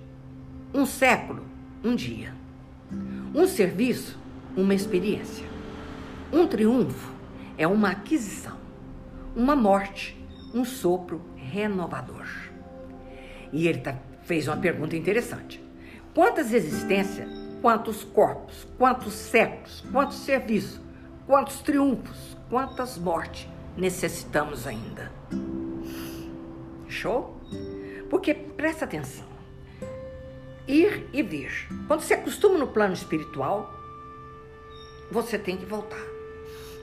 um 0.73 0.85
século, 0.85 1.43
um 1.83 1.95
dia. 1.95 2.33
Um 3.33 3.47
serviço, 3.47 4.19
uma 4.55 4.73
experiência. 4.73 5.45
Um 6.31 6.47
triunfo 6.47 7.11
é 7.57 7.67
uma 7.67 7.89
aquisição. 7.89 8.57
Uma 9.35 9.55
morte, 9.55 10.17
um 10.53 10.63
sopro 10.63 11.21
renovador. 11.35 12.27
E 13.51 13.67
ele 13.67 13.79
tá, 13.79 13.95
fez 14.23 14.47
uma 14.47 14.57
pergunta 14.57 14.95
interessante. 14.95 15.63
Quantas 16.13 16.53
existências, 16.53 17.29
quantos 17.61 18.03
corpos, 18.03 18.67
quantos 18.77 19.13
séculos, 19.13 19.83
quantos 19.91 20.17
serviços, 20.17 20.79
quantos 21.25 21.61
triunfos, 21.61 22.37
quantas 22.49 22.97
mortes 22.97 23.47
necessitamos 23.77 24.67
ainda? 24.67 25.11
Show? 26.87 27.37
Porque 28.09 28.33
presta 28.33 28.85
atenção 28.85 29.28
ir 30.69 31.09
e 31.11 31.23
vir. 31.23 31.67
Quando 31.87 32.01
você 32.01 32.13
acostuma 32.13 32.57
no 32.57 32.67
plano 32.67 32.93
espiritual, 32.93 33.73
você 35.11 35.37
tem 35.39 35.57
que 35.57 35.65
voltar. 35.65 36.01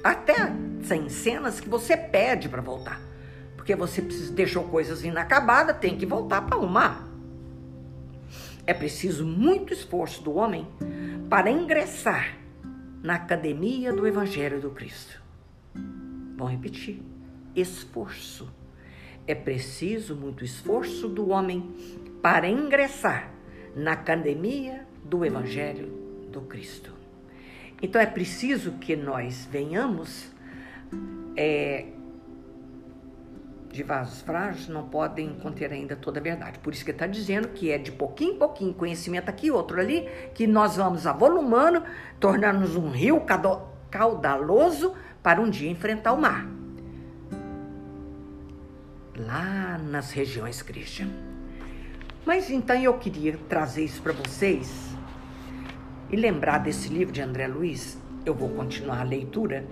Até 0.02 0.52
tem 0.86 1.08
cenas 1.08 1.60
que 1.60 1.68
você 1.68 1.96
pede 1.96 2.48
para 2.48 2.60
voltar. 2.60 3.00
Porque 3.56 3.76
você 3.76 4.00
deixou 4.02 4.64
coisas 4.64 5.04
inacabadas, 5.04 5.78
tem 5.78 5.96
que 5.96 6.04
voltar 6.04 6.42
para 6.42 6.56
arrumar. 6.56 7.06
É 8.66 8.74
preciso 8.74 9.24
muito 9.24 9.72
esforço 9.72 10.22
do 10.22 10.34
homem 10.34 10.66
para 11.30 11.50
ingressar 11.50 12.36
na 13.02 13.14
academia 13.14 13.92
do 13.92 14.06
Evangelho 14.06 14.60
do 14.60 14.70
Cristo. 14.70 15.22
Vou 16.36 16.48
repetir: 16.48 17.00
esforço. 17.54 18.52
É 19.28 19.34
preciso 19.34 20.14
muito 20.14 20.44
esforço 20.44 21.08
do 21.08 21.30
homem 21.30 21.74
para 22.22 22.48
ingressar 22.48 23.35
na 23.76 23.92
academia 23.92 24.86
do 25.04 25.24
Evangelho 25.24 25.86
do 26.32 26.40
Cristo. 26.40 26.92
Então 27.80 28.00
é 28.00 28.06
preciso 28.06 28.72
que 28.72 28.96
nós 28.96 29.46
venhamos 29.48 30.32
é, 31.36 31.86
de 33.70 33.82
vasos 33.82 34.22
frágeis 34.22 34.66
não 34.66 34.88
podem 34.88 35.34
conter 35.34 35.70
ainda 35.70 35.94
toda 35.94 36.18
a 36.18 36.22
verdade. 36.22 36.58
Por 36.58 36.72
isso 36.72 36.84
que 36.84 36.90
está 36.90 37.06
dizendo 37.06 37.48
que 37.48 37.70
é 37.70 37.76
de 37.76 37.92
pouquinho 37.92 38.34
em 38.34 38.38
pouquinho, 38.38 38.72
conhecimento 38.72 39.28
aqui, 39.28 39.50
outro 39.50 39.78
ali, 39.78 40.08
que 40.34 40.46
nós 40.46 40.76
vamos 40.76 41.06
avolumando, 41.06 41.84
tornando-nos 42.18 42.74
um 42.74 42.88
rio 42.88 43.22
caudaloso 43.90 44.94
para 45.22 45.40
um 45.40 45.50
dia 45.50 45.70
enfrentar 45.70 46.14
o 46.14 46.20
mar. 46.20 46.56
lá 49.18 49.78
nas 49.78 50.10
regiões 50.10 50.62
Christian. 50.62 51.25
Mas 52.26 52.50
então 52.50 52.74
eu 52.76 52.98
queria 52.98 53.38
trazer 53.48 53.84
isso 53.84 54.02
para 54.02 54.12
vocês 54.12 54.68
e 56.10 56.16
lembrar 56.16 56.58
desse 56.58 56.88
livro 56.88 57.12
de 57.12 57.22
André 57.22 57.46
Luiz. 57.46 57.96
Eu 58.24 58.34
vou 58.34 58.48
continuar 58.48 59.02
a 59.02 59.04
leitura 59.04 59.64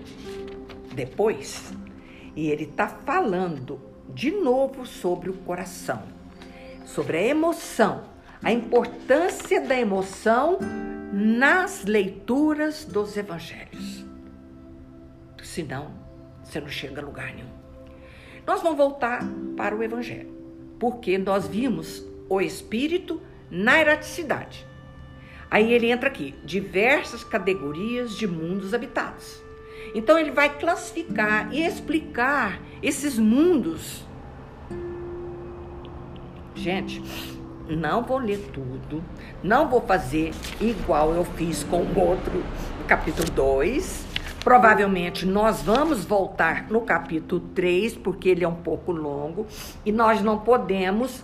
depois. 0.93 1.73
E 2.33 2.49
ele 2.49 2.63
está 2.63 2.87
falando 2.87 3.81
de 4.13 4.31
novo 4.31 4.85
sobre 4.85 5.29
o 5.29 5.33
coração, 5.33 6.03
sobre 6.85 7.17
a 7.17 7.23
emoção, 7.23 8.05
a 8.41 8.53
importância 8.53 9.59
da 9.59 9.77
emoção 9.77 10.57
nas 11.11 11.83
leituras 11.83 12.85
dos 12.85 13.17
evangelhos. 13.17 14.05
Senão, 15.43 15.91
você 16.41 16.61
não 16.61 16.69
chega 16.69 17.01
a 17.01 17.05
lugar 17.05 17.35
nenhum. 17.35 17.51
Nós 18.47 18.61
vamos 18.61 18.77
voltar 18.77 19.21
para 19.57 19.75
o 19.75 19.83
evangelho, 19.83 20.33
porque 20.79 21.17
nós 21.17 21.47
vimos 21.47 22.14
o 22.29 22.41
espírito 22.41 23.21
na 23.49 23.79
erraticidade. 23.79 24.65
Aí 25.49 25.71
ele 25.73 25.91
entra 25.91 26.09
aqui, 26.09 26.35
diversas 26.43 27.23
categorias 27.23 28.15
de 28.15 28.27
mundos 28.27 28.73
habitados. 28.73 29.43
Então 29.93 30.17
ele 30.17 30.31
vai 30.31 30.57
classificar 30.57 31.53
e 31.53 31.65
explicar 31.65 32.59
esses 32.81 33.17
mundos. 33.17 34.03
Gente, 36.53 37.01
não 37.67 38.03
vou 38.03 38.17
ler 38.17 38.39
tudo, 38.53 39.03
não 39.43 39.69
vou 39.69 39.81
fazer 39.81 40.31
igual 40.59 41.13
eu 41.13 41.23
fiz 41.23 41.63
com 41.63 41.81
o 41.81 41.99
outro 41.99 42.43
capítulo 42.87 43.29
2. 43.31 44.05
Provavelmente 44.43 45.25
nós 45.25 45.61
vamos 45.63 46.05
voltar 46.05 46.69
no 46.69 46.81
capítulo 46.81 47.41
3, 47.55 47.97
porque 47.97 48.29
ele 48.29 48.43
é 48.43 48.47
um 48.47 48.55
pouco 48.55 48.91
longo, 48.91 49.47
e 49.83 49.91
nós 49.91 50.21
não 50.21 50.37
podemos 50.37 51.23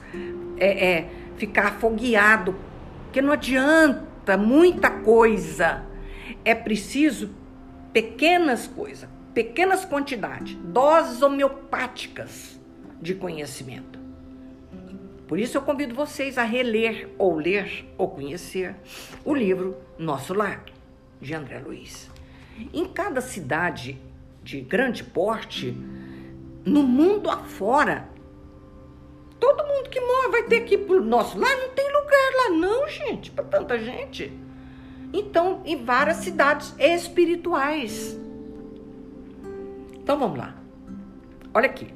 é, 0.62 0.92
é, 0.92 1.10
ficar 1.38 1.70
afogueado, 1.70 2.56
porque 3.06 3.22
não 3.22 3.34
adianta 3.34 4.38
muita 4.38 4.92
coisa. 4.92 5.84
É 6.46 6.54
preciso 6.54 7.32
pequenas 7.92 8.68
coisas, 8.68 9.10
pequenas 9.34 9.84
quantidades, 9.84 10.56
doses 10.64 11.22
homeopáticas 11.24 12.60
de 13.02 13.16
conhecimento. 13.16 14.00
Por 15.28 15.40
isso 15.40 15.58
eu 15.58 15.62
convido 15.62 15.96
vocês 15.96 16.38
a 16.38 16.44
reler 16.44 17.10
ou 17.18 17.36
ler 17.36 17.86
ou 17.98 18.10
conhecer 18.10 18.76
o 19.26 19.34
livro 19.34 19.78
Nosso 19.98 20.34
Lar, 20.34 20.64
de 21.20 21.34
André 21.34 21.60
Luiz. 21.60 22.12
Em 22.72 22.86
cada 22.86 23.20
cidade 23.20 23.98
de 24.44 24.62
grande 24.62 25.04
porte, 25.04 25.76
no 26.64 26.84
mundo 26.84 27.30
afora, 27.30 28.08
todo 29.42 29.68
mundo 29.68 29.90
que 29.90 30.00
mora 30.00 30.30
vai 30.30 30.44
ter 30.44 30.62
que 30.62 30.76
ir 30.76 30.86
pro 30.86 31.04
nosso 31.04 31.38
lar, 31.38 31.58
não 31.58 31.70
tem 31.70 31.92
lugar 31.92 32.32
lá 32.38 32.50
não, 32.52 32.88
gente, 32.88 33.32
para 33.32 33.44
tanta 33.44 33.80
gente. 33.80 34.32
Então, 35.12 35.62
em 35.66 35.84
várias 35.84 36.18
cidades 36.18 36.74
espirituais. 36.78 38.18
Então 39.94 40.18
vamos 40.18 40.38
lá. 40.38 40.56
Olha 41.54 41.66
aqui. 41.66 41.94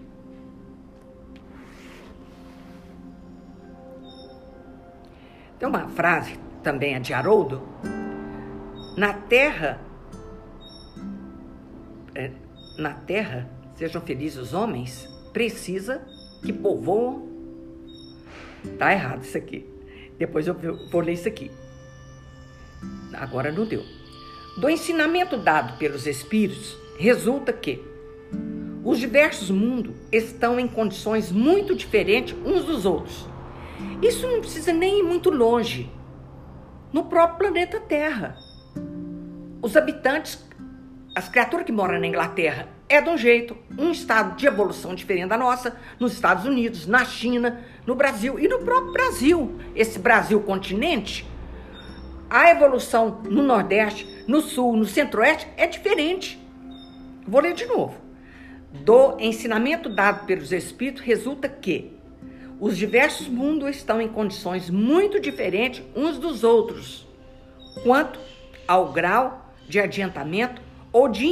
Tem 5.59 5.69
uma 5.69 5.87
frase 5.87 6.37
também 6.63 6.95
é 6.95 6.99
de 6.99 7.13
Haroldo. 7.13 7.61
Na 8.97 9.13
terra, 9.13 9.79
é, 12.15 12.31
na 12.77 12.93
terra, 12.93 13.49
sejam 13.75 14.01
felizes 14.01 14.37
os 14.37 14.53
homens, 14.53 15.07
precisa 15.31 16.01
que 16.41 16.51
povoam. 16.51 17.34
Tá 18.77 18.91
errado 18.91 19.23
isso 19.23 19.37
aqui. 19.37 19.65
Depois 20.17 20.47
eu 20.47 20.55
vou 20.91 21.01
ler 21.01 21.13
isso 21.13 21.27
aqui. 21.27 21.51
Agora 23.13 23.51
não 23.51 23.65
deu. 23.65 23.83
Do 24.57 24.69
ensinamento 24.69 25.37
dado 25.37 25.77
pelos 25.77 26.07
espíritos, 26.07 26.77
resulta 26.97 27.51
que 27.51 27.83
os 28.83 28.99
diversos 28.99 29.49
mundos 29.49 29.95
estão 30.11 30.59
em 30.59 30.67
condições 30.67 31.31
muito 31.31 31.75
diferentes 31.75 32.35
uns 32.45 32.63
dos 32.63 32.85
outros 32.85 33.35
isso 34.01 34.27
não 34.27 34.39
precisa 34.39 34.73
nem 34.73 34.99
ir 34.99 35.03
muito 35.03 35.29
longe. 35.29 35.91
No 36.93 37.05
próprio 37.05 37.39
planeta 37.39 37.79
Terra. 37.79 38.37
Os 39.61 39.75
habitantes, 39.75 40.43
as 41.15 41.27
criaturas 41.27 41.65
que 41.65 41.71
moram 41.71 41.99
na 41.99 42.07
Inglaterra, 42.07 42.69
é 42.87 43.01
de 43.01 43.09
um 43.09 43.17
jeito, 43.17 43.57
um 43.77 43.91
estado 43.91 44.35
de 44.35 44.45
evolução 44.45 44.93
diferente 44.93 45.29
da 45.29 45.37
nossa, 45.37 45.75
nos 45.99 46.13
Estados 46.13 46.45
Unidos, 46.45 46.85
na 46.85 47.03
China, 47.03 47.61
no 47.85 47.95
Brasil 47.95 48.39
e 48.39 48.47
no 48.47 48.59
próprio 48.59 48.93
Brasil. 48.93 49.59
Esse 49.75 49.97
Brasil 49.97 50.39
continente, 50.41 51.25
a 52.29 52.49
evolução 52.51 53.21
no 53.23 53.41
Nordeste, 53.41 54.07
no 54.27 54.41
Sul, 54.41 54.75
no 54.77 54.85
Centro-Oeste 54.85 55.47
é 55.57 55.65
diferente. 55.67 56.39
Vou 57.27 57.41
ler 57.41 57.53
de 57.53 57.65
novo. 57.65 57.95
Do 58.71 59.17
ensinamento 59.19 59.89
dado 59.89 60.25
pelos 60.25 60.51
Espíritos 60.51 61.01
resulta 61.01 61.47
que 61.47 61.95
os 62.59 62.77
diversos 62.77 63.27
mundos 63.27 63.75
estão 63.75 64.01
em 64.01 64.07
condições 64.07 64.69
muito 64.69 65.19
diferentes 65.19 65.83
uns 65.95 66.17
dos 66.17 66.43
outros, 66.43 67.07
quanto 67.83 68.19
ao 68.67 68.91
grau 68.91 69.53
de 69.67 69.79
adiantamento 69.79 70.61
ou 70.91 71.09
de 71.09 71.25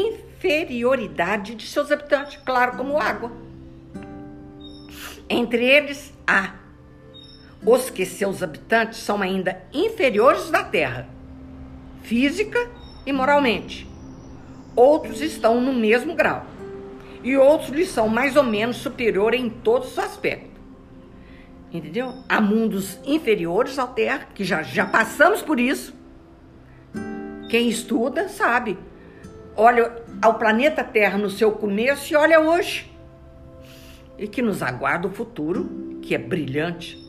inferioridade 0.43 1.55
de 1.55 1.65
seus 1.65 1.89
habitantes, 1.89 2.37
claro, 2.45 2.75
como 2.75 2.97
água. 2.97 3.31
Entre 5.29 5.63
eles 5.63 6.13
há 6.27 6.55
os 7.65 7.89
que 7.89 8.05
seus 8.05 8.43
habitantes 8.43 8.99
são 8.99 9.21
ainda 9.21 9.63
inferiores 9.73 10.49
da 10.49 10.63
terra, 10.63 11.07
física 12.01 12.59
e 13.05 13.13
moralmente. 13.13 13.87
Outros 14.75 15.21
estão 15.21 15.61
no 15.61 15.71
mesmo 15.71 16.13
grau, 16.13 16.45
e 17.23 17.37
outros 17.37 17.69
lhes 17.69 17.89
são 17.89 18.09
mais 18.09 18.35
ou 18.35 18.43
menos 18.43 18.77
superior 18.77 19.33
em 19.33 19.49
todos 19.49 19.93
os 19.93 19.99
aspectos. 19.99 20.51
Entendeu? 21.71 22.13
Há 22.29 22.39
mundos 22.39 22.99
inferiores 23.03 23.79
ao 23.79 23.87
Terra, 23.87 24.27
que 24.35 24.43
já, 24.43 24.61
já 24.61 24.85
passamos 24.85 25.41
por 25.41 25.59
isso. 25.59 25.95
Quem 27.49 27.67
estuda 27.67 28.29
sabe. 28.29 28.77
Olha 29.55 30.03
ao 30.21 30.35
planeta 30.35 30.83
Terra 30.83 31.17
no 31.17 31.29
seu 31.29 31.51
começo 31.51 32.11
e 32.11 32.15
olha 32.15 32.39
hoje. 32.39 32.91
E 34.17 34.27
que 34.27 34.41
nos 34.41 34.61
aguarda 34.61 35.07
o 35.07 35.11
futuro, 35.11 35.99
que 36.01 36.15
é 36.15 36.17
brilhante. 36.17 37.01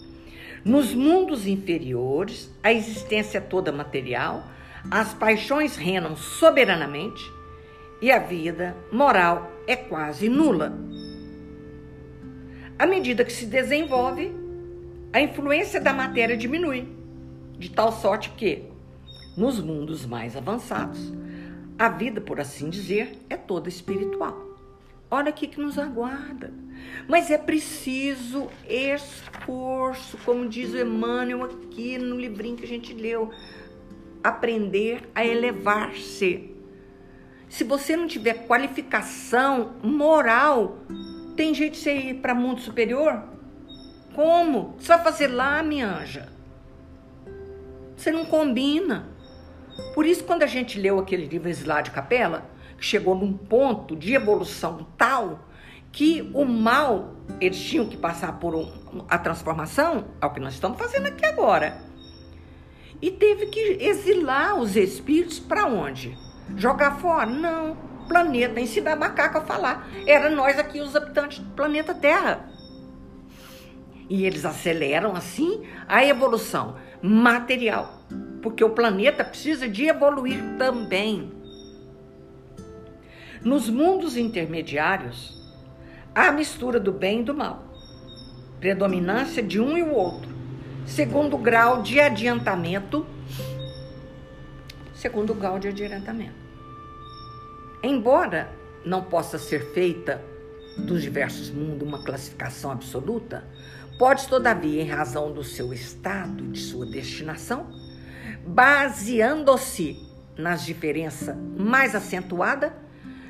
Nos 0.65 0.95
mundos 0.95 1.47
inferiores, 1.47 2.51
a 2.63 2.73
existência 2.73 3.39
é 3.39 3.41
toda 3.41 3.71
material, 3.71 4.45
as 4.91 5.13
paixões 5.13 5.77
reinam 5.77 6.17
soberanamente 6.17 7.23
e 8.01 8.11
a 8.11 8.19
vida 8.19 8.77
moral 8.91 9.51
é 9.67 9.77
quase 9.77 10.29
nula. 10.29 10.73
À 12.79 12.87
medida 12.87 13.25
que 13.25 13.33
se 13.33 13.47
desenvolve, 13.47 14.33
a 15.13 15.21
influência 15.21 15.81
da 15.81 15.93
matéria 15.93 16.37
diminui, 16.37 16.89
de 17.59 17.71
tal 17.71 17.93
sorte 17.93 18.31
que, 18.31 18.65
nos 19.37 19.61
mundos 19.61 20.05
mais 20.05 20.37
avançados, 20.37 21.13
a 21.79 21.89
vida, 21.89 22.21
por 22.21 22.41
assim 22.41 22.71
dizer, 22.71 23.19
é 23.29 23.37
toda 23.37 23.69
espiritual. 23.69 24.45
Olha 25.11 25.29
aqui 25.29 25.47
que 25.47 25.61
nos 25.61 25.79
aguarda. 25.79 26.53
Mas 27.09 27.31
é 27.31 27.39
preciso 27.39 28.49
esforço, 28.69 30.19
como 30.25 30.49
diz 30.49 30.73
o 30.73 30.79
Emmanuel 30.79 31.45
aqui 31.45 31.99
no 31.99 32.17
livrinho 32.17 32.57
que 32.57 32.65
a 32.65 32.69
gente 32.69 32.93
leu, 32.93 33.31
aprender 34.23 35.09
a 35.15 35.25
elevar-se. 35.25 36.51
Se 37.49 37.63
você 37.63 37.97
não 37.97 38.07
tiver 38.07 38.47
qualificação 38.47 39.75
moral, 39.83 40.79
tem 41.37 41.55
jeito 41.55 41.75
de 41.75 41.79
você 41.79 41.95
ir 41.95 42.15
para 42.15 42.35
mundo 42.35 42.61
superior? 42.61 43.23
Como? 44.15 44.75
Você 44.79 44.89
vai 44.89 45.03
fazer 45.03 45.29
lá, 45.29 45.63
minha 45.63 45.89
anja? 45.89 46.29
Você 47.97 48.11
não 48.11 48.25
combina. 48.25 49.14
Por 49.95 50.07
isso, 50.07 50.25
quando 50.25 50.43
a 50.43 50.47
gente 50.47 50.79
leu 50.79 50.99
aquele 50.99 51.27
livro 51.27 51.49
Exilar 51.49 51.83
de 51.83 51.91
Capela, 51.91 52.51
chegou 52.79 53.15
num 53.15 53.33
ponto 53.33 53.97
de 53.97 54.15
evolução 54.15 54.87
tal 54.97 55.49
que 55.91 56.29
o 56.35 56.45
mal, 56.45 57.15
eles 57.41 57.63
tinham 57.63 57.87
que 57.87 57.97
passar 57.97 58.41
por 58.41 58.55
um, 58.55 58.69
a 59.09 59.17
transformação, 59.17 60.07
é 60.21 60.27
o 60.27 60.31
que 60.31 60.41
nós 60.41 60.55
estamos 60.55 60.77
fazendo 60.77 61.07
aqui 61.07 61.25
agora. 61.25 61.79
E 63.01 63.11
teve 63.11 63.47
que 63.47 63.61
exilar 63.81 64.57
os 64.57 64.77
espíritos 64.77 65.39
para 65.39 65.67
onde? 65.67 66.17
Jogar 66.57 66.99
fora? 66.99 67.27
Não. 67.27 67.77
Planeta, 68.09 68.61
ensinar 68.61 68.97
macaco 68.97 69.39
a 69.39 69.43
falar. 69.43 69.89
Era 70.07 70.29
nós 70.29 70.59
aqui, 70.59 70.81
os 70.81 70.95
habitantes 70.97 71.39
do 71.39 71.51
planeta 71.51 71.95
Terra. 71.95 72.49
E 74.09 74.25
eles 74.25 74.45
aceleram 74.45 75.15
assim 75.15 75.63
a 75.89 76.05
evolução 76.05 76.77
material, 77.01 78.01
porque 78.45 78.63
o 78.63 78.69
planeta 78.69 79.25
precisa 79.25 79.67
de 79.67 79.87
evoluir 79.87 80.39
também. 80.59 81.33
Nos 83.43 83.71
mundos 83.71 84.19
intermediários, 84.19 85.35
há 86.15 86.31
mistura 86.31 86.79
do 86.79 86.93
bem 86.93 87.23
e 87.23 87.25
do 87.25 87.33
mal. 87.33 87.65
predominância 88.61 89.43
de 89.43 89.59
um 89.59 89.79
e 89.79 89.83
o 89.83 89.95
outro. 89.95 90.31
Segundo 90.85 91.39
grau 91.39 91.83
de 91.83 91.99
adiantamento. 91.99 93.07
Segundo 94.95 95.33
grau 95.33 95.59
de 95.59 95.69
adiantamento. 95.69 96.45
Embora 97.83 98.51
não 98.85 99.03
possa 99.03 99.39
ser 99.39 99.73
feita 99.73 100.23
dos 100.77 101.01
diversos 101.01 101.49
mundos 101.49 101.89
uma 101.89 102.05
classificação 102.05 102.71
absoluta, 102.71 103.43
pode, 103.99 104.29
todavia, 104.29 104.83
em 104.83 104.87
razão 104.87 105.33
do 105.33 105.43
seu 105.43 105.73
estado 105.73 106.45
e 106.45 106.49
de 106.49 106.61
sua 106.61 106.85
destinação, 106.85 107.84
baseando-se 108.47 109.99
nas 110.37 110.65
diferenças 110.65 111.37
mais 111.57 111.95
acentuadas, 111.95 112.73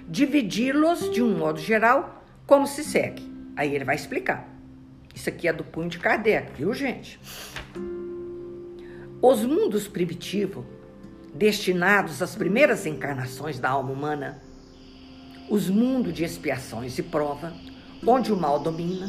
dividi-los 0.09 1.11
de 1.11 1.23
um 1.23 1.37
modo 1.37 1.61
geral, 1.61 2.25
como 2.47 2.67
se 2.67 2.83
segue. 2.83 3.23
Aí 3.57 3.75
ele 3.75 3.85
vai 3.85 3.95
explicar. 3.95 4.49
Isso 5.15 5.29
aqui 5.29 5.47
é 5.47 5.53
do 5.53 5.65
punho 5.65 5.89
de 5.89 5.99
Kardec, 5.99 6.53
viu, 6.57 6.75
gente? 6.75 7.21
Os 9.23 9.45
mundos 9.45 9.87
primitivos, 9.87 10.65
destinados 11.33 12.21
às 12.21 12.35
primeiras 12.35 12.85
encarnações 12.85 13.59
da 13.59 13.71
alma 13.71 13.93
humana, 13.93 14.43
os 15.49 15.71
mundos 15.71 16.13
de 16.13 16.25
expiações 16.25 16.99
e 16.99 17.03
prova, 17.03 17.53
onde 18.07 18.33
o 18.33 18.37
mal 18.37 18.59
domina, 18.59 19.07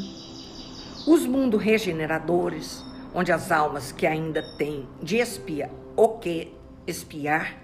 os 1.08 1.26
mundos 1.26 1.62
regeneradores, 1.62 2.84
onde 3.14 3.32
as 3.32 3.52
almas 3.52 3.92
que 3.92 4.06
ainda 4.06 4.42
têm 4.58 4.88
de 5.02 5.18
espia 5.18 5.70
o 5.96 6.10
que 6.20 6.54
espiar, 6.86 7.58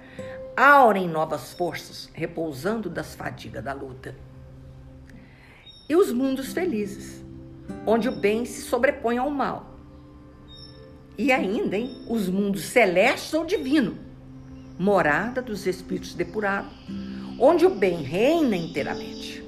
aurem 0.55 1.07
novas 1.07 1.53
forças, 1.53 2.09
repousando 2.13 2.89
das 2.89 3.15
fadigas 3.15 3.63
da 3.63 3.73
luta. 3.73 4.15
E 5.89 5.95
os 5.95 6.11
mundos 6.11 6.53
felizes, 6.53 7.23
onde 7.85 8.09
o 8.09 8.15
bem 8.15 8.45
se 8.45 8.61
sobrepõe 8.61 9.17
ao 9.17 9.29
mal. 9.29 9.75
E 11.17 11.31
ainda, 11.31 11.77
hein, 11.77 12.05
os 12.09 12.29
mundos 12.29 12.63
celestes 12.63 13.33
ou 13.33 13.45
divino, 13.45 13.97
morada 14.79 15.41
dos 15.41 15.67
espíritos 15.67 16.13
depurados, 16.13 16.71
onde 17.39 17.65
o 17.65 17.75
bem 17.75 18.01
reina 18.01 18.55
inteiramente. 18.55 19.43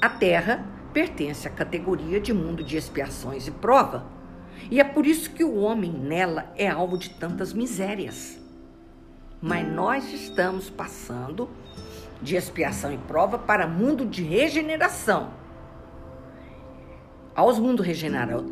A 0.00 0.08
Terra 0.08 0.64
pertence 0.92 1.46
à 1.46 1.50
categoria 1.50 2.20
de 2.20 2.32
mundo 2.32 2.64
de 2.64 2.76
expiações 2.76 3.46
e 3.46 3.50
prova, 3.50 4.06
e 4.70 4.78
é 4.80 4.84
por 4.84 5.04
isso 5.04 5.30
que 5.30 5.42
o 5.42 5.56
homem 5.56 5.90
nela 5.90 6.52
é 6.56 6.68
alvo 6.68 6.96
de 6.96 7.10
tantas 7.10 7.52
misérias. 7.52 8.38
Mas 9.42 9.66
nós 9.66 10.12
estamos 10.12 10.70
passando 10.70 11.50
de 12.22 12.36
expiação 12.36 12.92
e 12.92 12.98
prova 12.98 13.38
para 13.38 13.66
mundo 13.66 14.06
de 14.06 14.22
regeneração. 14.22 15.30
Aos 17.34 17.58
mundos 17.58 17.86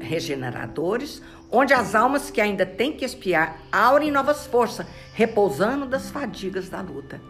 regeneradores, 0.00 1.22
onde 1.50 1.74
as 1.74 1.94
almas 1.94 2.30
que 2.30 2.40
ainda 2.40 2.64
têm 2.64 2.92
que 2.92 3.04
expiar 3.04 3.58
aurem 3.70 4.10
novas 4.10 4.46
forças, 4.46 4.86
repousando 5.12 5.86
das 5.86 6.10
fadigas 6.10 6.68
da 6.68 6.80
luta. 6.80 7.20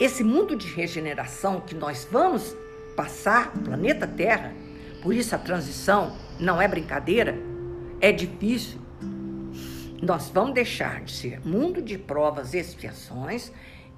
Esse 0.00 0.24
mundo 0.24 0.56
de 0.56 0.66
regeneração 0.66 1.60
que 1.60 1.74
nós 1.74 2.06
vamos 2.10 2.54
passar, 2.96 3.52
planeta 3.52 4.06
Terra, 4.06 4.52
por 5.02 5.14
isso 5.14 5.34
a 5.34 5.38
transição 5.38 6.16
não 6.40 6.60
é 6.60 6.66
brincadeira, 6.66 7.38
é 8.00 8.12
difícil. 8.12 8.78
Nós 10.00 10.30
vamos 10.30 10.54
deixar 10.54 11.02
de 11.02 11.12
ser 11.12 11.46
mundo 11.46 11.82
de 11.82 11.98
provas 11.98 12.54
e 12.54 12.58
expiações 12.58 13.52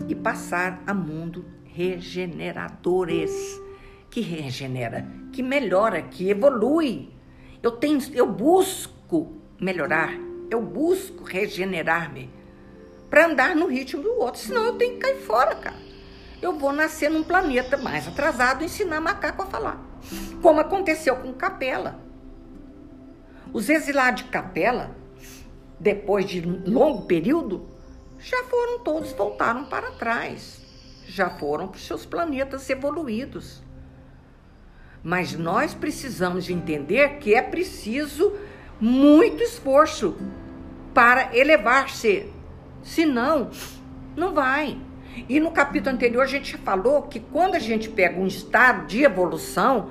e 0.09 0.15
passar 0.15 0.83
a 0.87 0.95
mundo 0.95 1.45
regeneradores, 1.65 3.33
que 4.11 4.21
regenera, 4.21 5.07
que 5.33 5.43
melhora, 5.43 6.03
que 6.03 6.31
evolui. 6.31 7.11
Eu 7.63 7.73
tenho, 7.73 8.01
eu 8.15 8.27
busco 8.27 9.37
melhorar, 9.61 10.15
eu 10.51 10.63
busco 10.63 11.23
regenerar-me 11.23 12.31
para 13.11 13.27
andar 13.27 13.55
no 13.55 13.67
ritmo 13.67 14.03
do 14.03 14.13
outro, 14.19 14.41
senão 14.41 14.65
eu 14.65 14.75
tenho 14.77 14.95
que 14.95 15.01
cair 15.01 15.17
fora, 15.17 15.55
cara 15.57 15.91
eu 16.43 16.59
vou 16.59 16.73
nascer 16.73 17.11
num 17.11 17.23
planeta 17.23 17.77
mais 17.77 18.09
atrasado 18.09 18.63
e 18.63 18.67
ensinar 18.67 19.01
macaco 19.01 19.43
a 19.43 19.47
falar. 19.47 19.81
Como 20.41 20.61
aconteceu 20.61 21.17
com 21.17 21.33
Capela. 21.33 22.01
Os 23.53 23.69
exilados 23.69 24.23
de 24.23 24.29
Capela, 24.29 24.95
depois 25.79 26.27
de 26.27 26.41
longo 26.41 27.03
período, 27.03 27.67
já 28.19 28.45
foram 28.45 28.81
todos, 28.81 29.13
voltaram 29.13 29.65
para 29.65 29.91
trás. 29.93 30.61
Já 31.07 31.31
foram 31.31 31.67
para 31.67 31.79
os 31.79 31.87
seus 31.87 32.07
planetas 32.07 32.69
evoluídos. 32.71 33.63
Mas 35.03 35.33
nós 35.33 35.75
precisamos 35.75 36.49
entender 36.51 37.17
que 37.19 37.35
é 37.35 37.43
preciso 37.43 38.33
muito 38.81 39.43
esforço 39.43 40.17
para 40.95 41.35
elevar-se. 41.37 42.31
Senão, 42.83 43.51
não 44.15 44.33
vai. 44.33 44.79
E 45.29 45.41
no 45.41 45.51
capítulo 45.51 45.95
anterior 45.95 46.23
a 46.23 46.27
gente 46.27 46.57
falou 46.59 47.03
que 47.03 47.19
quando 47.19 47.55
a 47.55 47.59
gente 47.59 47.89
pega 47.89 48.21
um 48.21 48.27
estado 48.27 48.87
de 48.87 49.03
evolução, 49.03 49.91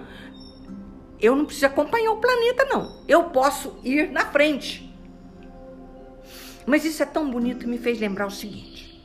eu 1.22 1.36
não 1.36 1.46
preciso 1.46 1.66
acompanhar 1.66 2.12
o 2.12 2.18
planeta, 2.18 2.66
não. 2.66 3.04
Eu 3.08 3.26
posso 3.26 3.78
ir 3.84 4.10
na 4.12 4.26
frente. 4.26 4.90
Mas 6.66 6.86
isso 6.86 7.04
é 7.04 7.06
tão 7.06 7.30
bonito 7.30 7.60
que 7.60 7.68
me 7.68 7.78
fez 7.78 8.00
lembrar 8.00 8.28
o 8.28 8.32
seguinte: 8.32 9.04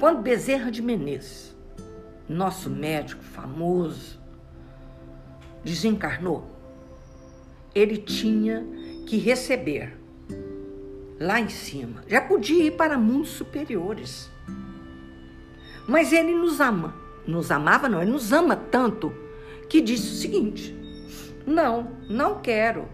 quando 0.00 0.20
Bezerra 0.20 0.70
de 0.70 0.82
Menezes, 0.82 1.56
nosso 2.28 2.68
médico 2.68 3.22
famoso, 3.22 4.20
desencarnou, 5.64 6.50
ele 7.74 7.96
tinha 7.96 8.66
que 9.06 9.16
receber 9.16 9.96
lá 11.18 11.40
em 11.40 11.48
cima. 11.48 12.04
Já 12.06 12.20
podia 12.20 12.64
ir 12.64 12.72
para 12.72 12.98
mundos 12.98 13.30
superiores. 13.30 14.30
Mas 15.86 16.12
ele 16.12 16.34
nos 16.34 16.60
ama. 16.60 16.94
Nos 17.26 17.50
amava, 17.50 17.88
não, 17.88 18.00
ele 18.00 18.10
nos 18.10 18.32
ama 18.32 18.56
tanto 18.56 19.12
que 19.68 19.80
disse 19.80 20.12
o 20.12 20.16
seguinte: 20.16 20.74
Não, 21.48 21.92
não 22.10 22.40
quero. 22.42 22.86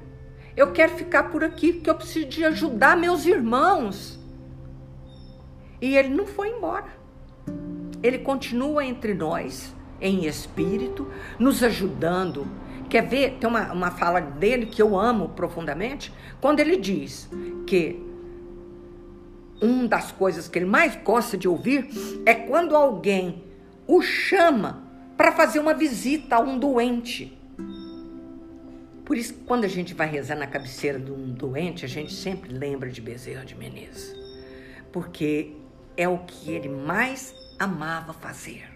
Eu 0.56 0.70
quero 0.70 0.92
ficar 0.92 1.24
por 1.24 1.42
aqui 1.42 1.72
porque 1.72 1.90
eu 1.90 1.94
preciso 1.96 2.28
de 2.28 2.44
ajudar 2.44 2.96
meus 2.96 3.26
irmãos. 3.26 4.16
E 5.82 5.96
ele 5.96 6.10
não 6.10 6.24
foi 6.24 6.50
embora. 6.50 6.86
Ele 8.00 8.18
continua 8.18 8.84
entre 8.84 9.12
nós, 9.12 9.74
em 10.00 10.26
espírito, 10.26 11.10
nos 11.36 11.64
ajudando. 11.64 12.46
Quer 12.88 13.04
ver? 13.04 13.38
Tem 13.40 13.50
uma, 13.50 13.72
uma 13.72 13.90
fala 13.90 14.20
dele 14.20 14.66
que 14.66 14.80
eu 14.80 14.96
amo 14.96 15.30
profundamente, 15.30 16.14
quando 16.40 16.60
ele 16.60 16.76
diz 16.76 17.28
que 17.66 18.00
uma 19.60 19.88
das 19.88 20.12
coisas 20.12 20.46
que 20.46 20.60
ele 20.60 20.66
mais 20.66 20.94
gosta 21.02 21.36
de 21.36 21.48
ouvir 21.48 21.88
é 22.24 22.34
quando 22.34 22.76
alguém 22.76 23.42
o 23.84 24.00
chama 24.00 24.84
para 25.16 25.32
fazer 25.32 25.58
uma 25.58 25.74
visita 25.74 26.36
a 26.36 26.40
um 26.40 26.56
doente. 26.56 27.36
Por 29.04 29.16
isso, 29.16 29.34
quando 29.46 29.64
a 29.64 29.68
gente 29.68 29.92
vai 29.92 30.08
rezar 30.08 30.36
na 30.36 30.46
cabeceira 30.46 30.98
de 30.98 31.12
um 31.12 31.32
doente, 31.32 31.84
a 31.84 31.88
gente 31.88 32.12
sempre 32.12 32.52
lembra 32.52 32.90
de 32.90 33.00
Bezerra 33.00 33.44
de 33.44 33.54
Menezes, 33.54 34.16
porque 34.92 35.54
é 35.96 36.08
o 36.08 36.18
que 36.18 36.50
ele 36.50 36.68
mais 36.68 37.34
amava 37.58 38.12
fazer, 38.12 38.66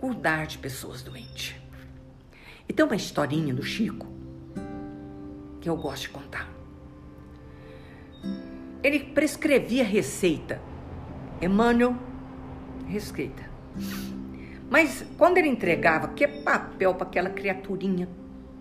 cuidar 0.00 0.46
de 0.46 0.58
pessoas 0.58 1.02
doentes. 1.02 1.54
E 2.68 2.72
tem 2.72 2.84
uma 2.84 2.96
historinha 2.96 3.54
do 3.54 3.62
Chico 3.62 4.06
que 5.60 5.68
eu 5.68 5.76
gosto 5.76 6.02
de 6.02 6.08
contar 6.08 6.52
ele 8.82 8.98
prescrevia 8.98 9.84
receita. 9.84 10.60
Emmanuel, 11.40 11.96
receita. 12.88 13.42
Mas 14.68 15.04
quando 15.16 15.38
ele 15.38 15.48
entregava, 15.48 16.08
que 16.08 16.26
papel 16.26 16.94
para 16.94 17.06
aquela 17.06 17.30
criaturinha 17.30 18.08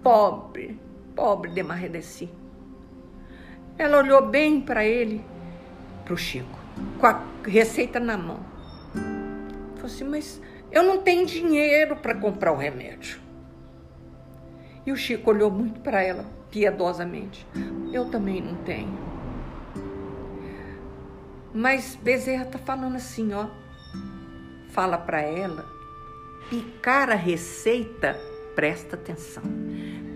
pobre, 0.03 0.79
pobre 1.15 1.51
de 1.51 1.63
Marredeci. 1.63 2.29
Ela 3.77 3.97
olhou 3.97 4.27
bem 4.27 4.61
para 4.61 4.85
ele, 4.85 5.23
para 6.03 6.13
o 6.13 6.17
Chico, 6.17 6.59
com 6.99 7.05
a 7.05 7.23
receita 7.45 7.99
na 7.99 8.17
mão. 8.17 8.39
Falou 9.75 9.85
assim, 9.85 10.03
mas 10.03 10.41
eu 10.71 10.83
não 10.83 11.01
tenho 11.01 11.25
dinheiro 11.25 11.95
para 11.95 12.15
comprar 12.15 12.51
o 12.51 12.57
remédio. 12.57 13.19
E 14.85 14.91
o 14.91 14.95
Chico 14.95 15.29
olhou 15.29 15.51
muito 15.51 15.79
para 15.81 16.01
ela, 16.01 16.25
piedosamente. 16.49 17.45
Eu 17.91 18.05
também 18.09 18.41
não 18.41 18.55
tenho. 18.63 18.97
Mas 21.53 21.95
Bezerra 21.95 22.45
tá 22.45 22.57
falando 22.57 22.95
assim, 22.95 23.33
ó. 23.33 23.47
Fala 24.69 24.97
para 24.97 25.21
ela 25.21 25.65
picar 26.49 27.09
a 27.09 27.15
receita, 27.15 28.19
presta 28.55 28.95
atenção. 28.95 29.43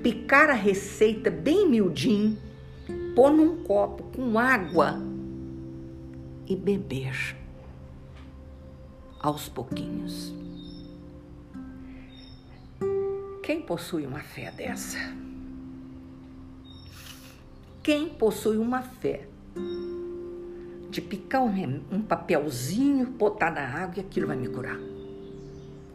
Picar 0.05 0.51
a 0.51 0.53
receita 0.53 1.31
bem 1.31 1.67
miudinho, 1.67 2.37
pôr 3.15 3.31
num 3.31 3.63
copo 3.63 4.03
com 4.15 4.37
água 4.37 5.01
e 6.45 6.55
beber 6.55 7.35
aos 9.19 9.49
pouquinhos. 9.49 10.31
Quem 13.41 13.63
possui 13.63 14.05
uma 14.05 14.19
fé 14.19 14.51
dessa? 14.51 14.99
quem 17.81 18.07
possui 18.09 18.57
uma 18.57 18.83
fé 18.83 19.27
de 20.91 21.01
picar 21.01 21.41
um, 21.41 22.01
papelzinho, 22.03 23.07
botar 23.07 23.49
na 23.49 23.61
água 23.61 23.95
e 23.97 24.01
aquilo 24.01 24.27
vai 24.27 24.37
me 24.37 24.49
curar? 24.49 24.77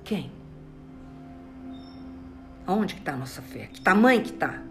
Quem? 0.02 0.39
Aonde 2.70 2.94
que 2.94 3.00
está 3.00 3.14
a 3.14 3.16
nossa 3.16 3.42
fé? 3.42 3.66
Que 3.66 3.80
tamanho 3.80 4.22
que 4.22 4.30
está? 4.30 4.62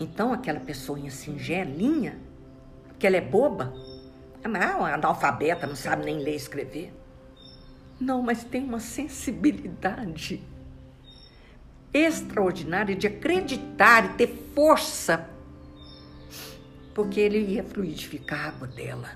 Então 0.00 0.32
aquela 0.32 0.58
pessoinha 0.58 1.08
singelinha, 1.08 2.18
que 2.98 3.06
ela 3.06 3.16
é 3.16 3.20
boba, 3.20 3.72
é 4.42 4.48
uma 4.48 4.92
analfabeta, 4.92 5.68
não 5.68 5.76
sabe 5.76 6.04
nem 6.04 6.18
ler 6.18 6.32
e 6.32 6.36
escrever. 6.36 6.92
Não, 8.00 8.20
mas 8.20 8.42
tem 8.42 8.64
uma 8.64 8.80
sensibilidade 8.80 10.42
extraordinária 11.94 12.96
de 12.96 13.06
acreditar 13.06 14.04
e 14.04 14.14
ter 14.14 14.50
força, 14.56 15.30
porque 16.92 17.20
ele 17.20 17.38
ia 17.38 17.62
fluidificar 17.62 18.46
a 18.46 18.48
água 18.48 18.66
dela. 18.66 19.10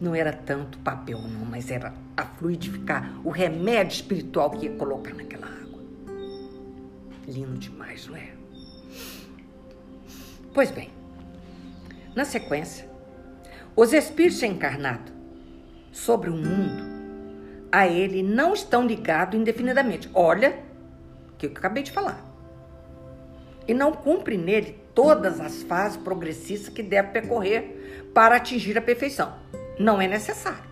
Não 0.00 0.16
era 0.16 0.32
tanto 0.32 0.78
papel, 0.78 1.20
não, 1.20 1.44
mas 1.44 1.70
era 1.70 1.94
a 2.16 2.24
fluidificar 2.24 3.20
o 3.22 3.30
remédio 3.30 3.94
espiritual 3.94 4.50
que 4.50 4.66
ia 4.66 4.74
colocar 4.74 5.14
naquela 5.14 5.46
água. 5.46 5.55
Lindo 7.26 7.58
demais, 7.58 8.06
não 8.06 8.16
é? 8.16 8.30
Pois 10.54 10.70
bem, 10.70 10.90
na 12.14 12.24
sequência, 12.24 12.88
os 13.74 13.92
espíritos 13.92 14.42
encarnados 14.42 15.12
sobre 15.92 16.30
o 16.30 16.36
mundo 16.36 16.96
a 17.70 17.86
ele 17.86 18.22
não 18.22 18.54
estão 18.54 18.86
ligados 18.86 19.38
indefinidamente. 19.38 20.08
Olha 20.14 20.58
o 21.32 21.36
que 21.36 21.46
eu 21.46 21.50
acabei 21.50 21.82
de 21.82 21.92
falar. 21.92 22.24
E 23.68 23.74
não 23.74 23.92
cumpre 23.92 24.38
nele 24.38 24.80
todas 24.94 25.40
as 25.40 25.62
fases 25.64 25.96
progressistas 25.98 26.72
que 26.72 26.82
deve 26.82 27.10
percorrer 27.10 28.08
para 28.14 28.36
atingir 28.36 28.78
a 28.78 28.82
perfeição. 28.82 29.34
Não 29.78 30.00
é 30.00 30.06
necessário. 30.06 30.64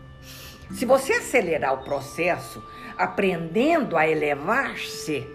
Se 0.73 0.87
você 0.87 1.13
acelerar 1.15 1.75
o 1.75 1.85
processo 1.85 2.65
aprendendo 2.97 3.97
a 3.97 4.09
elevar-se, 4.09 5.27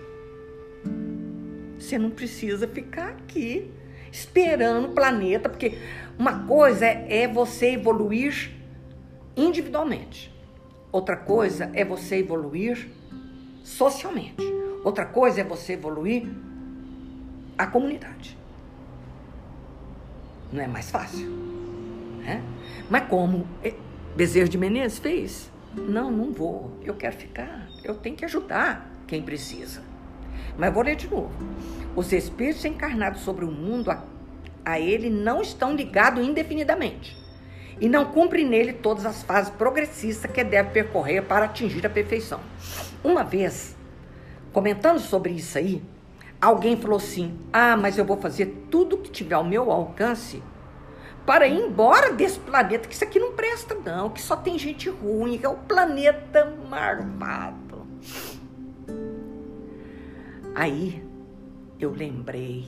você 1.89 1.97
não 1.97 2.11
precisa 2.11 2.67
ficar 2.67 3.09
aqui 3.09 3.71
esperando 4.11 4.89
o 4.89 4.91
planeta, 4.91 5.49
porque 5.49 5.77
uma 6.17 6.45
coisa 6.45 6.85
é, 6.85 7.23
é 7.23 7.27
você 7.27 7.71
evoluir 7.71 8.51
individualmente. 9.35 10.31
Outra 10.91 11.15
coisa 11.15 11.71
é 11.73 11.83
você 11.83 12.17
evoluir 12.17 12.89
socialmente. 13.63 14.43
Outra 14.83 15.05
coisa 15.05 15.41
é 15.41 15.43
você 15.43 15.73
evoluir 15.73 16.27
a 17.57 17.65
comunidade. 17.65 18.37
Não 20.51 20.61
é 20.61 20.67
mais 20.67 20.89
fácil. 20.89 21.27
Né? 22.19 22.43
Mas 22.89 23.07
como 23.07 23.47
Bezerro 24.15 24.49
de 24.49 24.57
Menezes 24.57 24.99
fez? 24.99 25.51
Não, 25.75 26.11
não 26.11 26.31
vou. 26.31 26.71
Eu 26.83 26.95
quero 26.95 27.15
ficar. 27.15 27.67
Eu 27.83 27.95
tenho 27.95 28.15
que 28.15 28.25
ajudar 28.25 28.89
quem 29.07 29.21
precisa. 29.21 29.88
Mas 30.57 30.73
vou 30.73 30.83
ler 30.83 30.95
de 30.95 31.09
novo. 31.09 31.31
Os 31.95 32.11
espíritos 32.11 32.63
encarnados 32.65 33.21
sobre 33.21 33.45
o 33.45 33.51
mundo 33.51 33.91
a, 33.91 34.03
a 34.63 34.79
ele 34.79 35.09
não 35.09 35.41
estão 35.41 35.75
ligados 35.75 36.25
indefinidamente 36.25 37.17
e 37.81 37.87
não 37.87 38.05
cumpre 38.05 38.43
nele 38.43 38.73
todas 38.73 39.05
as 39.05 39.23
fases 39.23 39.51
progressistas 39.51 40.31
que 40.31 40.43
deve 40.43 40.71
percorrer 40.71 41.23
para 41.23 41.45
atingir 41.45 41.85
a 41.85 41.89
perfeição. 41.89 42.39
Uma 43.03 43.23
vez, 43.23 43.75
comentando 44.51 44.99
sobre 44.99 45.33
isso 45.33 45.57
aí, 45.57 45.81
alguém 46.41 46.77
falou 46.77 46.97
assim: 46.97 47.37
Ah, 47.51 47.77
mas 47.77 47.97
eu 47.97 48.05
vou 48.05 48.17
fazer 48.17 48.65
tudo 48.69 48.97
que 48.97 49.09
tiver 49.09 49.35
ao 49.35 49.43
meu 49.43 49.71
alcance 49.71 50.43
para 51.25 51.47
ir 51.47 51.59
embora 51.59 52.11
desse 52.11 52.39
planeta, 52.39 52.87
que 52.87 52.95
isso 52.95 53.03
aqui 53.03 53.19
não 53.19 53.33
presta, 53.33 53.75
não, 53.75 54.09
que 54.09 54.21
só 54.21 54.35
tem 54.35 54.57
gente 54.57 54.89
ruim, 54.89 55.37
que 55.37 55.45
é 55.45 55.49
o 55.49 55.55
planeta 55.55 56.53
marvado. 56.67 57.85
Aí 60.55 61.03
eu 61.79 61.91
lembrei 61.91 62.67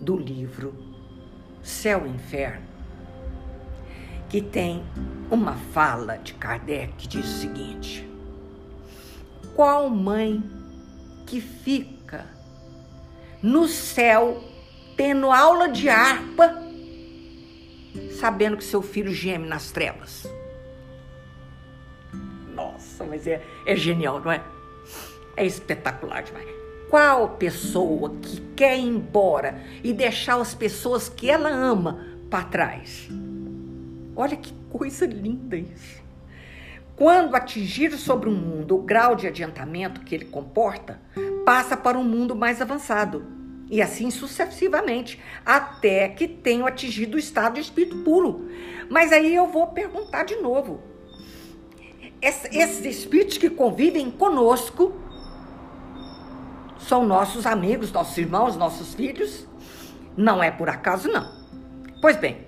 do 0.00 0.16
livro 0.16 0.74
Céu 1.62 2.06
e 2.06 2.10
Inferno 2.10 2.74
que 4.34 4.40
tem 4.40 4.84
uma 5.30 5.54
fala 5.54 6.16
de 6.18 6.34
Kardec 6.34 6.92
que 6.94 7.06
diz 7.06 7.24
o 7.24 7.38
seguinte: 7.38 8.08
Qual 9.54 9.88
mãe 9.88 10.42
que 11.24 11.40
fica 11.40 12.26
no 13.40 13.68
céu 13.68 14.42
tendo 14.96 15.30
aula 15.30 15.68
de 15.68 15.88
harpa, 15.88 16.52
sabendo 18.18 18.56
que 18.56 18.64
seu 18.64 18.82
filho 18.82 19.12
geme 19.12 19.46
nas 19.46 19.70
trevas? 19.70 20.26
Nossa, 22.54 23.04
mas 23.04 23.28
é, 23.28 23.40
é 23.64 23.76
genial, 23.76 24.20
não 24.20 24.32
é? 24.32 24.42
É 25.36 25.46
espetacular 25.46 26.22
demais. 26.22 26.53
Qual 26.94 27.30
pessoa 27.30 28.14
que 28.22 28.40
quer 28.54 28.78
ir 28.78 28.86
embora 28.86 29.60
e 29.82 29.92
deixar 29.92 30.40
as 30.40 30.54
pessoas 30.54 31.08
que 31.08 31.28
ela 31.28 31.48
ama 31.48 32.06
para 32.30 32.44
trás? 32.44 33.08
Olha 34.14 34.36
que 34.36 34.54
coisa 34.70 35.04
linda 35.04 35.56
isso. 35.56 36.00
Quando 36.94 37.34
atingir 37.34 37.90
sobre 37.98 38.28
um 38.28 38.36
mundo 38.36 38.76
o 38.76 38.82
grau 38.82 39.16
de 39.16 39.26
adiantamento 39.26 40.02
que 40.02 40.14
ele 40.14 40.26
comporta, 40.26 41.00
passa 41.44 41.76
para 41.76 41.98
um 41.98 42.04
mundo 42.04 42.36
mais 42.36 42.62
avançado. 42.62 43.26
E 43.68 43.82
assim 43.82 44.08
sucessivamente, 44.08 45.20
até 45.44 46.08
que 46.10 46.28
tenham 46.28 46.64
atingido 46.64 47.16
o 47.16 47.18
estado 47.18 47.54
de 47.54 47.62
espírito 47.62 48.04
puro. 48.04 48.48
Mas 48.88 49.10
aí 49.10 49.34
eu 49.34 49.48
vou 49.48 49.66
perguntar 49.66 50.22
de 50.22 50.36
novo. 50.36 50.80
Esses 52.22 52.86
espíritos 52.86 53.36
que 53.36 53.50
convivem 53.50 54.12
conosco 54.12 55.02
são 56.78 57.04
nossos 57.04 57.46
amigos, 57.46 57.92
nossos 57.92 58.16
irmãos, 58.18 58.56
nossos 58.56 58.94
filhos? 58.94 59.46
Não 60.16 60.42
é 60.42 60.50
por 60.50 60.68
acaso, 60.68 61.08
não. 61.08 61.28
Pois 62.00 62.16
bem, 62.16 62.46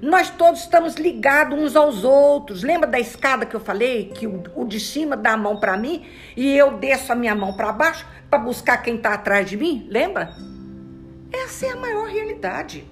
nós 0.00 0.30
todos 0.30 0.60
estamos 0.60 0.94
ligados 0.94 1.58
uns 1.58 1.74
aos 1.74 2.04
outros. 2.04 2.62
Lembra 2.62 2.88
da 2.88 3.00
escada 3.00 3.44
que 3.44 3.56
eu 3.56 3.60
falei? 3.60 4.10
Que 4.10 4.26
o, 4.26 4.64
de 4.64 4.78
cima 4.78 5.16
dá 5.16 5.32
a 5.32 5.36
mão 5.36 5.58
para 5.58 5.76
mim 5.76 6.06
e 6.36 6.56
eu 6.56 6.78
desço 6.78 7.12
a 7.12 7.16
minha 7.16 7.34
mão 7.34 7.52
para 7.52 7.72
baixo 7.72 8.06
para 8.30 8.38
buscar 8.38 8.78
quem 8.78 8.96
está 8.96 9.14
atrás 9.14 9.48
de 9.48 9.56
mim? 9.56 9.86
Lembra? 9.90 10.34
Essa 11.32 11.66
é 11.66 11.70
a 11.70 11.76
maior 11.76 12.06
realidade. 12.06 12.88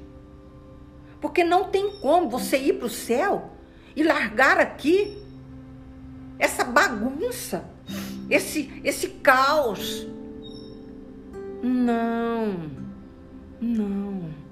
Porque 1.21 1.45
não 1.45 1.65
tem 1.65 1.99
como 2.01 2.29
você 2.29 2.59
ir 2.59 2.75
para 2.75 2.87
o 2.87 2.91
céu 2.91 3.51
e 3.95 4.03
largar 4.03 4.59
aqui 4.59 5.17
essa 6.39 6.65
bagunça, 6.65 7.65
esse, 8.29 8.81
esse 8.85 9.09
caos. 9.09 10.07
Não, 11.63 12.71
não 13.61 14.47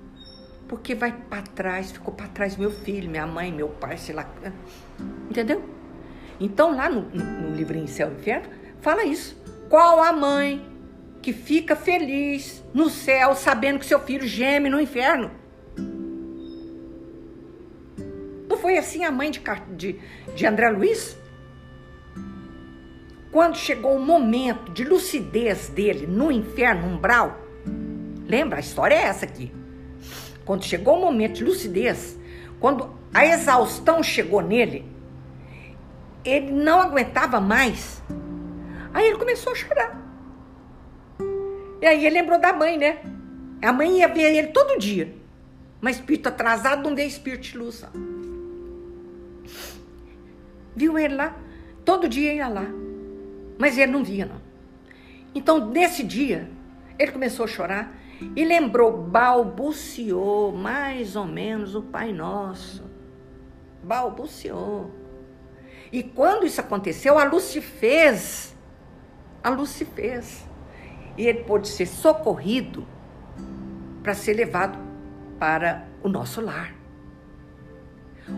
porque 0.68 0.94
vai 0.94 1.12
para 1.12 1.42
trás, 1.42 1.92
ficou 1.92 2.12
para 2.12 2.26
trás 2.28 2.56
meu 2.56 2.70
filho, 2.70 3.08
minha 3.10 3.26
mãe, 3.26 3.52
meu 3.52 3.68
pai, 3.68 3.96
sei 3.96 4.14
lá. 4.14 4.28
Entendeu? 5.30 5.62
Então, 6.40 6.74
lá 6.74 6.88
no, 6.88 7.02
no, 7.02 7.54
livrinho 7.54 7.86
Céu 7.86 8.10
e 8.10 8.20
Inferno, 8.20 8.48
fala 8.80 9.04
isso. 9.04 9.40
Qual 9.68 10.02
a 10.02 10.12
mãe 10.12 10.66
que 11.22 11.32
fica 11.32 11.76
feliz 11.76 12.62
no 12.72 12.90
céu 12.90 13.34
sabendo 13.34 13.78
que 13.78 13.86
seu 13.86 14.00
filho 14.00 14.26
geme 14.26 14.68
no 14.68 14.80
inferno? 14.80 15.30
Não 18.48 18.56
foi 18.56 18.76
assim 18.76 19.04
a 19.04 19.10
mãe 19.10 19.30
de, 19.30 19.40
de, 19.76 20.00
de 20.34 20.46
André 20.46 20.70
Luiz? 20.70 21.16
Quando 23.34 23.56
chegou 23.56 23.96
o 23.96 24.00
momento 24.00 24.70
de 24.70 24.84
lucidez 24.84 25.68
dele 25.68 26.06
no 26.06 26.30
inferno 26.30 26.86
umbral, 26.86 27.36
lembra? 28.28 28.58
A 28.58 28.60
história 28.60 28.94
é 28.94 29.02
essa 29.02 29.24
aqui. 29.24 29.52
Quando 30.44 30.62
chegou 30.62 30.96
o 30.96 31.00
momento 31.00 31.38
de 31.38 31.44
lucidez, 31.44 32.16
quando 32.60 32.94
a 33.12 33.26
exaustão 33.26 34.04
chegou 34.04 34.40
nele, 34.40 34.86
ele 36.24 36.52
não 36.52 36.80
aguentava 36.80 37.40
mais. 37.40 38.00
Aí 38.92 39.08
ele 39.08 39.18
começou 39.18 39.52
a 39.52 39.56
chorar. 39.56 40.00
E 41.82 41.86
aí 41.86 42.06
ele 42.06 42.20
lembrou 42.20 42.40
da 42.40 42.52
mãe, 42.52 42.78
né? 42.78 43.00
A 43.60 43.72
mãe 43.72 43.98
ia 43.98 44.06
ver 44.06 44.32
ele 44.32 44.48
todo 44.52 44.78
dia. 44.78 45.12
Mas 45.80 45.96
espírito 45.96 46.28
atrasado 46.28 46.88
não 46.88 46.94
vê 46.94 47.04
espírito 47.04 47.42
de 47.42 47.58
luz. 47.58 47.84
Viu 50.76 50.96
ele 50.96 51.16
lá? 51.16 51.36
Todo 51.84 52.08
dia 52.08 52.32
ia 52.32 52.46
lá. 52.46 52.83
Mas 53.58 53.78
ele 53.78 53.92
não 53.92 54.04
via, 54.04 54.26
não. 54.26 54.40
Então, 55.34 55.70
nesse 55.70 56.02
dia, 56.02 56.50
ele 56.98 57.12
começou 57.12 57.44
a 57.44 57.48
chorar 57.48 57.96
e 58.36 58.44
lembrou, 58.44 58.96
balbuciou 58.96 60.52
mais 60.52 61.16
ou 61.16 61.26
menos 61.26 61.74
o 61.74 61.82
Pai 61.82 62.12
Nosso. 62.12 62.84
Balbuciou. 63.82 64.90
E 65.92 66.02
quando 66.02 66.46
isso 66.46 66.60
aconteceu, 66.60 67.18
a 67.18 67.24
luz 67.24 67.44
se 67.44 67.60
fez. 67.60 68.56
A 69.42 69.50
luz 69.50 69.70
se 69.70 69.84
fez. 69.84 70.44
E 71.16 71.26
ele 71.26 71.44
pôde 71.44 71.68
ser 71.68 71.86
socorrido 71.86 72.86
para 74.02 74.14
ser 74.14 74.34
levado 74.34 74.78
para 75.38 75.86
o 76.02 76.08
nosso 76.08 76.40
lar. 76.40 76.74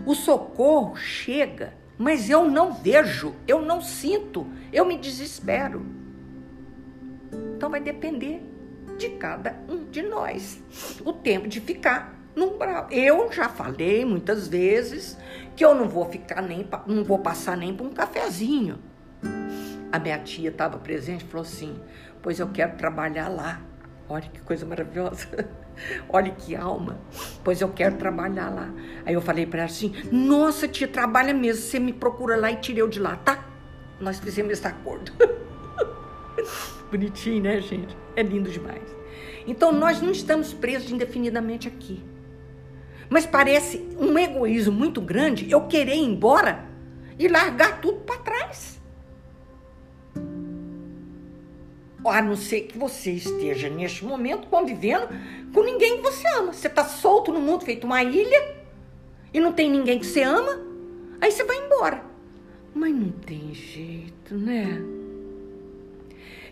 O 0.05 0.13
socorro 0.13 0.95
chega, 0.95 1.73
mas 1.97 2.29
eu 2.29 2.49
não 2.49 2.73
vejo, 2.73 3.33
eu 3.47 3.61
não 3.61 3.81
sinto, 3.81 4.47
eu 4.71 4.85
me 4.85 4.97
desespero. 4.97 5.85
Então 7.55 7.69
vai 7.69 7.79
depender 7.79 8.41
de 8.97 9.09
cada 9.11 9.55
um 9.67 9.85
de 9.85 10.01
nós 10.01 10.61
o 11.03 11.13
tempo 11.13 11.47
de 11.47 11.59
ficar 11.59 12.15
no 12.35 12.53
umbral. 12.53 12.87
Eu 12.91 13.31
já 13.31 13.49
falei 13.49 14.05
muitas 14.05 14.47
vezes 14.47 15.17
que 15.55 15.65
eu 15.65 15.73
não 15.73 15.89
vou 15.89 16.05
ficar 16.05 16.41
nem, 16.41 16.67
não 16.85 17.03
vou 17.03 17.19
passar 17.19 17.57
nem 17.57 17.75
por 17.75 17.87
um 17.87 17.91
cafezinho. 17.91 18.77
A 19.91 19.97
minha 19.97 20.19
tia 20.19 20.49
estava 20.49 20.77
presente 20.77 21.25
e 21.25 21.27
falou 21.27 21.45
assim: 21.45 21.79
Pois 22.21 22.39
eu 22.39 22.47
quero 22.49 22.77
trabalhar 22.77 23.27
lá. 23.29 23.61
Olha 24.07 24.29
que 24.29 24.41
coisa 24.41 24.65
maravilhosa. 24.65 25.27
Olha 26.09 26.31
que 26.31 26.55
alma. 26.55 26.99
Pois 27.43 27.61
eu 27.61 27.69
quero 27.69 27.95
trabalhar 27.95 28.49
lá. 28.49 28.69
Aí 29.05 29.13
eu 29.13 29.21
falei 29.21 29.45
para 29.45 29.59
ela 29.59 29.69
assim: 29.69 29.93
Nossa, 30.11 30.67
tia, 30.67 30.87
trabalha 30.87 31.33
mesmo. 31.33 31.61
Você 31.61 31.79
me 31.79 31.93
procura 31.93 32.35
lá 32.35 32.51
e 32.51 32.57
tira 32.57 32.79
eu 32.79 32.87
de 32.87 32.99
lá, 32.99 33.15
tá? 33.17 33.45
Nós 33.99 34.19
fizemos 34.19 34.51
esse 34.51 34.67
acordo. 34.67 35.11
Bonitinho, 36.91 37.43
né, 37.43 37.59
gente? 37.59 37.97
É 38.15 38.23
lindo 38.23 38.49
demais. 38.49 38.95
Então 39.45 39.71
nós 39.71 40.01
não 40.01 40.11
estamos 40.11 40.53
presos 40.53 40.91
indefinidamente 40.91 41.67
aqui. 41.67 42.03
Mas 43.09 43.25
parece 43.25 43.87
um 43.97 44.17
egoísmo 44.17 44.73
muito 44.73 45.01
grande 45.01 45.49
eu 45.49 45.67
querer 45.67 45.95
ir 45.95 46.03
embora 46.03 46.65
e 47.17 47.27
largar 47.27 47.79
tudo 47.79 47.99
para 47.99 48.17
trás. 48.17 48.76
A 52.05 52.21
não 52.21 52.35
ser 52.35 52.61
que 52.61 52.77
você 52.77 53.11
esteja 53.11 53.69
neste 53.69 54.05
momento 54.05 54.47
convivendo 54.47 55.07
com 55.53 55.63
ninguém 55.63 55.97
que 55.97 56.03
você 56.03 56.27
ama. 56.27 56.53
Você 56.53 56.67
está 56.67 56.85
solto 56.85 57.31
no 57.31 57.41
mundo, 57.41 57.65
feito 57.65 57.85
uma 57.85 58.01
ilha, 58.03 58.55
e 59.33 59.39
não 59.39 59.51
tem 59.51 59.69
ninguém 59.69 59.99
que 59.99 60.05
você 60.05 60.23
ama, 60.23 60.59
aí 61.19 61.31
você 61.31 61.43
vai 61.43 61.57
embora. 61.57 62.03
Mas 62.73 62.93
não 62.93 63.09
tem 63.09 63.53
jeito, 63.53 64.35
né? 64.35 64.81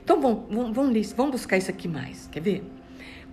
Então 0.03 0.21
vamos, 0.21 0.43
vamos, 0.49 1.11
vamos 1.13 1.31
buscar 1.31 1.57
isso 1.57 1.71
aqui 1.71 1.87
mais. 1.87 2.27
Quer 2.31 2.39
ver? 2.39 2.63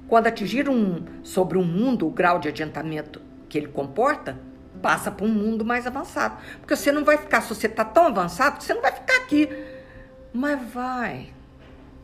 Quando 0.08 0.26
atingir 0.26 0.68
um, 0.68 1.04
sobre 1.22 1.58
um 1.58 1.64
mundo 1.64 2.06
o 2.06 2.10
grau 2.10 2.38
de 2.38 2.48
adiantamento 2.48 3.20
que 3.48 3.58
ele 3.58 3.68
comporta, 3.68 4.38
passa 4.80 5.10
para 5.10 5.26
um 5.26 5.28
mundo 5.28 5.64
mais 5.64 5.86
avançado. 5.86 6.38
Porque 6.60 6.74
você 6.74 6.90
não 6.90 7.04
vai 7.04 7.18
ficar, 7.18 7.40
se 7.40 7.54
você 7.54 7.66
está 7.66 7.84
tão 7.84 8.06
avançado, 8.06 8.62
você 8.62 8.74
não 8.74 8.82
vai 8.82 8.92
ficar 8.92 9.16
aqui. 9.16 9.48
Mas 10.32 10.72
vai, 10.72 11.28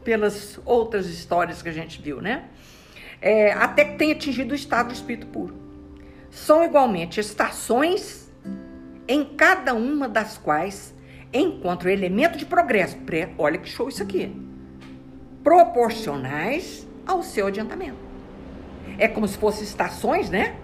pelas 0.09 0.59
outras 0.65 1.07
histórias 1.07 1.61
que 1.61 1.69
a 1.69 1.73
gente 1.73 2.01
viu, 2.01 2.23
né? 2.23 2.45
É, 3.21 3.53
até 3.53 3.85
que 3.85 3.99
tenha 3.99 4.15
atingido 4.15 4.53
o 4.53 4.55
estado 4.55 4.87
do 4.87 4.95
espírito 4.95 5.27
puro. 5.27 5.55
São 6.31 6.65
igualmente 6.65 7.21
estações 7.21 8.33
em 9.07 9.23
cada 9.23 9.75
uma 9.75 10.09
das 10.09 10.39
quais 10.39 10.95
encontra 11.31 11.91
o 11.91 11.93
elemento 11.93 12.39
de 12.39 12.47
progresso. 12.47 12.97
Olha 13.37 13.59
que 13.59 13.69
show 13.69 13.87
isso 13.87 14.03
aqui. 14.03 14.35
Proporcionais 15.45 16.89
ao 17.07 17.23
seu 17.23 17.49
adiantamento. 17.49 17.99
É 18.97 19.09
como 19.09 19.29
se 19.29 19.37
fossem 19.37 19.65
estações, 19.65 20.31
né? 20.31 20.57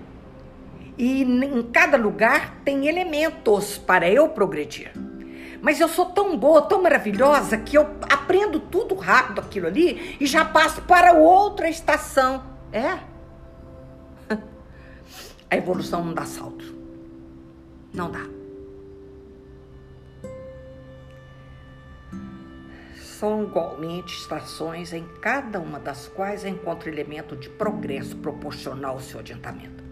E 0.97 1.23
em 1.23 1.63
cada 1.65 1.99
lugar 1.99 2.63
tem 2.65 2.87
elementos 2.87 3.77
para 3.77 4.09
eu 4.09 4.27
progredir. 4.27 4.91
Mas 5.65 5.81
eu 5.81 5.89
sou 5.89 6.05
tão 6.05 6.37
boa, 6.37 6.61
tão 6.61 6.83
maravilhosa, 6.83 7.57
que 7.57 7.75
eu 7.75 7.89
aprendo 8.03 8.61
tudo 8.61 8.95
rápido 8.95 9.41
aquilo 9.41 9.67
ali 9.67 10.15
e 10.21 10.27
já 10.27 10.45
passo 10.45 10.83
para 10.83 11.15
outra 11.15 11.71
estação. 11.71 12.45
É? 12.71 12.99
A 15.51 15.57
evolução 15.57 16.05
não 16.05 16.13
dá 16.13 16.27
salto. 16.27 16.75
Não 17.95 18.11
dá. 18.11 18.27
são 23.01 23.45
igualmente 23.45 24.19
estações 24.19 24.93
em 24.93 25.07
cada 25.23 25.59
uma 25.59 25.79
das 25.79 26.09
quais 26.09 26.45
encontra 26.45 26.91
elemento 26.91 27.35
de 27.35 27.49
progresso 27.49 28.17
proporcional 28.17 28.95
ao 28.95 29.01
seu 29.01 29.21
adiantamento. 29.21 29.83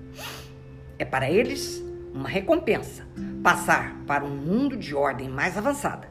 É 0.98 1.04
para 1.04 1.30
eles 1.30 1.82
uma 2.12 2.28
recompensa 2.28 3.06
passar 3.42 3.96
para 4.06 4.24
um 4.24 4.36
mundo 4.36 4.76
de 4.76 4.94
ordem 4.94 5.28
mais 5.28 5.56
avançada, 5.58 6.08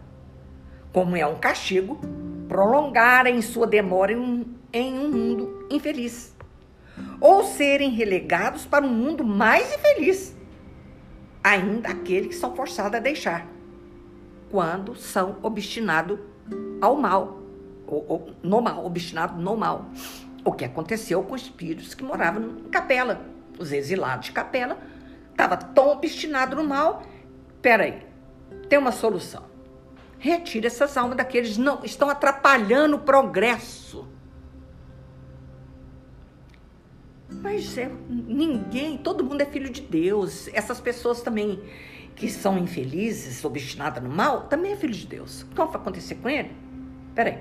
como 0.92 1.16
é 1.16 1.26
um 1.26 1.38
castigo 1.38 2.00
prolongar 2.48 3.28
em 3.28 3.42
sua 3.42 3.66
demora 3.66 4.12
em 4.12 4.18
um, 4.18 4.46
em 4.74 5.00
um 5.00 5.10
mundo 5.10 5.68
infeliz, 5.70 6.36
ou 7.20 7.44
serem 7.44 7.92
relegados 7.92 8.66
para 8.66 8.86
um 8.86 8.94
mundo 8.94 9.24
mais 9.24 9.74
infeliz, 9.74 10.36
ainda 11.44 11.90
aquele 11.90 12.28
que 12.28 12.36
são 12.36 12.56
forçados 12.56 12.96
a 12.96 13.00
deixar, 13.00 13.48
quando 14.50 14.96
são 14.96 15.38
obstinados 15.42 16.20
ao 16.82 16.98
mal, 16.98 17.40
ou, 17.88 18.06
ou, 18.08 18.30
no 18.44 18.62
mal, 18.62 18.86
obstinado 18.86 19.42
no 19.42 19.56
mal. 19.56 19.86
O 20.44 20.52
que 20.52 20.66
aconteceu 20.66 21.24
com 21.24 21.36
os 21.36 21.44
espíritos 21.44 21.94
que 21.94 22.04
moravam 22.04 22.58
em 22.66 22.70
Capela. 22.70 23.22
Os 23.60 23.72
exilados 23.72 24.26
de 24.26 24.32
Capela 24.32 24.78
estavam 25.32 25.58
tão 25.74 25.90
obstinados 25.90 26.56
no 26.56 26.64
mal. 26.64 27.04
Peraí, 27.62 28.06
tem 28.70 28.78
uma 28.78 28.92
solução. 28.92 29.44
Retire 30.18 30.68
essas 30.68 30.96
almas 30.98 31.18
daqueles 31.18 31.58
não 31.58 31.84
estão 31.84 32.10
atrapalhando 32.10 32.98
o 32.98 33.00
progresso. 33.00 34.08
Mas 37.42 37.78
é, 37.78 37.90
ninguém, 38.08 38.98
todo 38.98 39.24
mundo 39.24 39.42
é 39.42 39.46
filho 39.46 39.70
de 39.70 39.82
Deus. 39.82 40.48
Essas 40.54 40.80
pessoas 40.80 41.22
também 41.22 41.62
que 42.16 42.30
são 42.30 42.58
infelizes, 42.58 43.44
obstinadas 43.44 44.04
no 44.04 44.10
mal, 44.10 44.44
também 44.44 44.74
é 44.74 44.76
filho 44.76 44.94
de 44.94 45.08
Deus. 45.08 45.42
O 45.42 45.48
que 45.48 45.56
vai 45.56 45.68
acontecer 45.68 46.16
com 46.16 46.30
ele? 46.30 46.52
Peraí, 47.16 47.40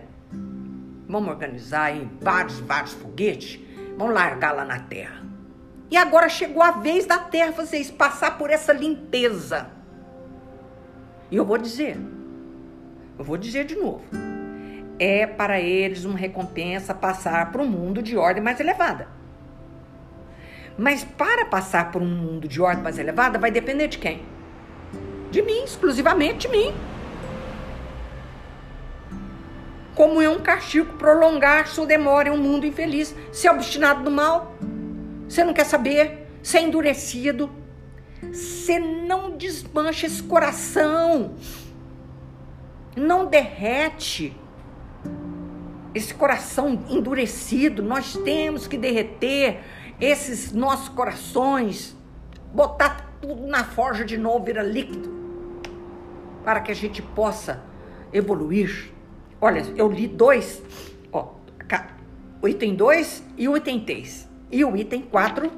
vamos 1.07 1.29
organizar 1.29 1.85
aí 1.85 2.11
vários, 2.21 2.61
vários 2.61 2.93
foguetes, 2.95 3.61
vamos 3.99 4.15
largar 4.15 4.53
lá 4.53 4.65
na 4.65 4.79
Terra. 4.79 5.20
E 5.91 5.97
agora 5.97 6.29
chegou 6.29 6.63
a 6.63 6.71
vez 6.71 7.05
da 7.05 7.19
Terra 7.19 7.53
isso, 7.73 7.93
passar 7.95 8.39
por 8.39 8.51
essa 8.51 8.73
limpeza. 8.73 9.69
E 11.31 11.37
eu 11.37 11.45
vou 11.45 11.59
dizer, 11.59 11.97
eu 13.19 13.25
vou 13.25 13.37
dizer 13.37 13.65
de 13.65 13.75
novo. 13.75 14.03
É 14.99 15.27
para 15.27 15.61
eles 15.61 16.05
uma 16.05 16.19
recompensa 16.19 16.95
passar 16.95 17.51
para 17.51 17.63
um 17.63 17.67
mundo 17.67 18.03
de 18.03 18.17
ordem 18.17 18.43
mais 18.43 18.61
elevada. 18.61 19.09
Mas 20.79 21.03
para 21.03 21.45
passar 21.47 21.91
por 21.91 22.01
um 22.01 22.09
mundo 22.09 22.47
de 22.47 22.61
ordem 22.61 22.83
mais 22.83 22.99
elevada, 22.99 23.39
vai 23.39 23.51
depender 23.51 23.89
de 23.89 23.99
quem? 23.99 24.23
De 25.31 25.43
mim, 25.43 25.65
exclusivamente 25.65 26.47
de 26.47 26.57
mim. 26.57 26.73
como 30.01 30.23
é 30.23 30.31
um 30.31 30.39
castigo 30.39 30.95
prolongar 30.95 31.69
sua 31.69 31.85
demora 31.85 32.31
em 32.31 32.33
um 32.33 32.39
mundo 32.39 32.65
infeliz. 32.65 33.15
É 33.45 33.51
obstinado 33.51 34.03
no 34.03 34.11
mal, 34.11 34.55
você 35.31 35.45
não 35.45 35.55
quer 35.55 35.65
saber, 35.65 36.27
você 36.43 36.59
é 36.59 36.63
endurecido, 36.63 37.49
você 38.33 38.81
não 38.81 39.37
desmancha 39.37 40.05
esse 40.07 40.21
coração, 40.25 41.37
não 42.97 43.27
derrete 43.27 44.37
esse 45.95 46.13
coração 46.13 46.85
endurecido. 46.89 47.81
Nós 47.81 48.15
temos 48.25 48.67
que 48.67 48.77
derreter 48.77 49.61
esses 50.01 50.51
nossos 50.51 50.89
corações, 50.89 51.97
botar 52.53 53.15
tudo 53.21 53.47
na 53.47 53.63
forja 53.63 54.05
de 54.05 54.19
novo, 54.19 54.47
virar 54.47 54.65
líquido, 54.65 55.15
para 56.45 56.59
que 56.59 56.73
a 56.73 56.75
gente 56.75 57.01
possa 57.01 57.63
evoluir. 58.13 58.91
Olha, 59.41 59.65
eu 59.77 59.89
li 59.89 60.09
dois, 60.09 60.61
ó, 61.13 61.35
o 62.43 62.49
item 62.49 62.75
2 62.75 63.23
e 63.39 63.49
o 63.49 63.57
item 63.57 63.85
3. 63.85 64.30
E 64.53 64.65
o 64.65 64.77
item 64.77 65.03
4 65.03 65.49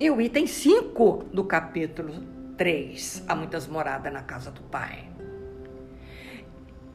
e 0.00 0.10
o 0.10 0.18
item 0.22 0.46
5 0.46 1.26
do 1.34 1.44
capítulo 1.44 2.14
3. 2.56 3.24
Há 3.28 3.34
muitas 3.34 3.66
moradas 3.66 4.10
na 4.10 4.22
casa 4.22 4.50
do 4.50 4.62
Pai. 4.62 5.06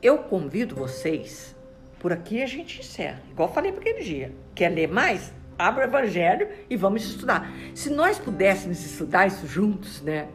Eu 0.02 0.18
convido 0.18 0.76
vocês, 0.76 1.56
por 2.00 2.12
aqui 2.12 2.42
a 2.42 2.48
gente 2.48 2.80
encerra, 2.80 3.22
igual 3.30 3.54
falei 3.54 3.72
para 3.72 3.82
aquele 3.82 4.04
dia. 4.04 4.34
Quer 4.56 4.70
ler 4.70 4.88
mais? 4.88 5.32
Abra 5.60 5.86
o 5.86 5.88
Evangelho 5.88 6.50
e 6.68 6.76
vamos 6.76 7.04
estudar. 7.04 7.54
Se 7.76 7.92
nós 7.92 8.18
pudéssemos 8.18 8.84
estudar 8.84 9.28
isso 9.28 9.46
juntos, 9.46 10.02
né? 10.02 10.28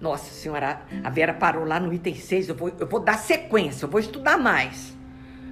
Nossa 0.00 0.32
Senhora, 0.32 0.82
a 1.04 1.10
Vera 1.10 1.32
parou 1.32 1.64
lá 1.64 1.78
no 1.78 1.92
item 1.92 2.16
6, 2.16 2.48
eu 2.48 2.56
vou, 2.56 2.72
eu 2.76 2.88
vou 2.88 2.98
dar 2.98 3.18
sequência, 3.18 3.84
eu 3.84 3.88
vou 3.88 4.00
estudar 4.00 4.36
mais. 4.36 4.96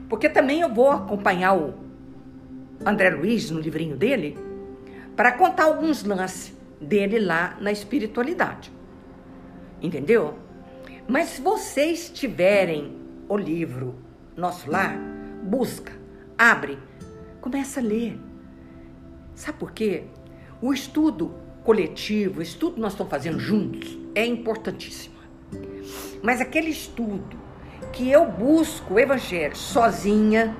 Porque 0.08 0.28
também 0.28 0.60
eu 0.60 0.74
vou 0.74 0.90
acompanhar 0.90 1.56
o 1.56 1.72
André 2.84 3.10
Luiz 3.10 3.48
no 3.52 3.60
livrinho 3.60 3.96
dele 3.96 4.45
para 5.16 5.32
contar 5.32 5.64
alguns 5.64 6.04
lances 6.04 6.54
dele 6.80 7.18
lá 7.18 7.56
na 7.60 7.72
espiritualidade. 7.72 8.70
Entendeu? 9.80 10.38
Mas 11.08 11.30
se 11.30 11.40
vocês 11.40 12.10
tiverem 12.10 12.96
o 13.28 13.36
livro 13.36 13.94
Nosso 14.36 14.70
Lar, 14.70 14.98
busca, 15.42 15.92
abre, 16.36 16.78
começa 17.40 17.80
a 17.80 17.82
ler. 17.82 18.20
Sabe 19.34 19.58
por 19.58 19.72
quê? 19.72 20.04
O 20.60 20.72
estudo 20.72 21.34
coletivo, 21.64 22.40
o 22.40 22.42
estudo 22.42 22.74
que 22.74 22.80
nós 22.80 22.92
estamos 22.92 23.10
fazendo 23.10 23.38
juntos, 23.38 23.98
é 24.14 24.24
importantíssimo. 24.24 25.16
Mas 26.22 26.40
aquele 26.40 26.70
estudo 26.70 27.36
que 27.92 28.10
eu 28.10 28.26
busco 28.26 28.94
o 28.94 29.00
evangelho 29.00 29.56
sozinha, 29.56 30.56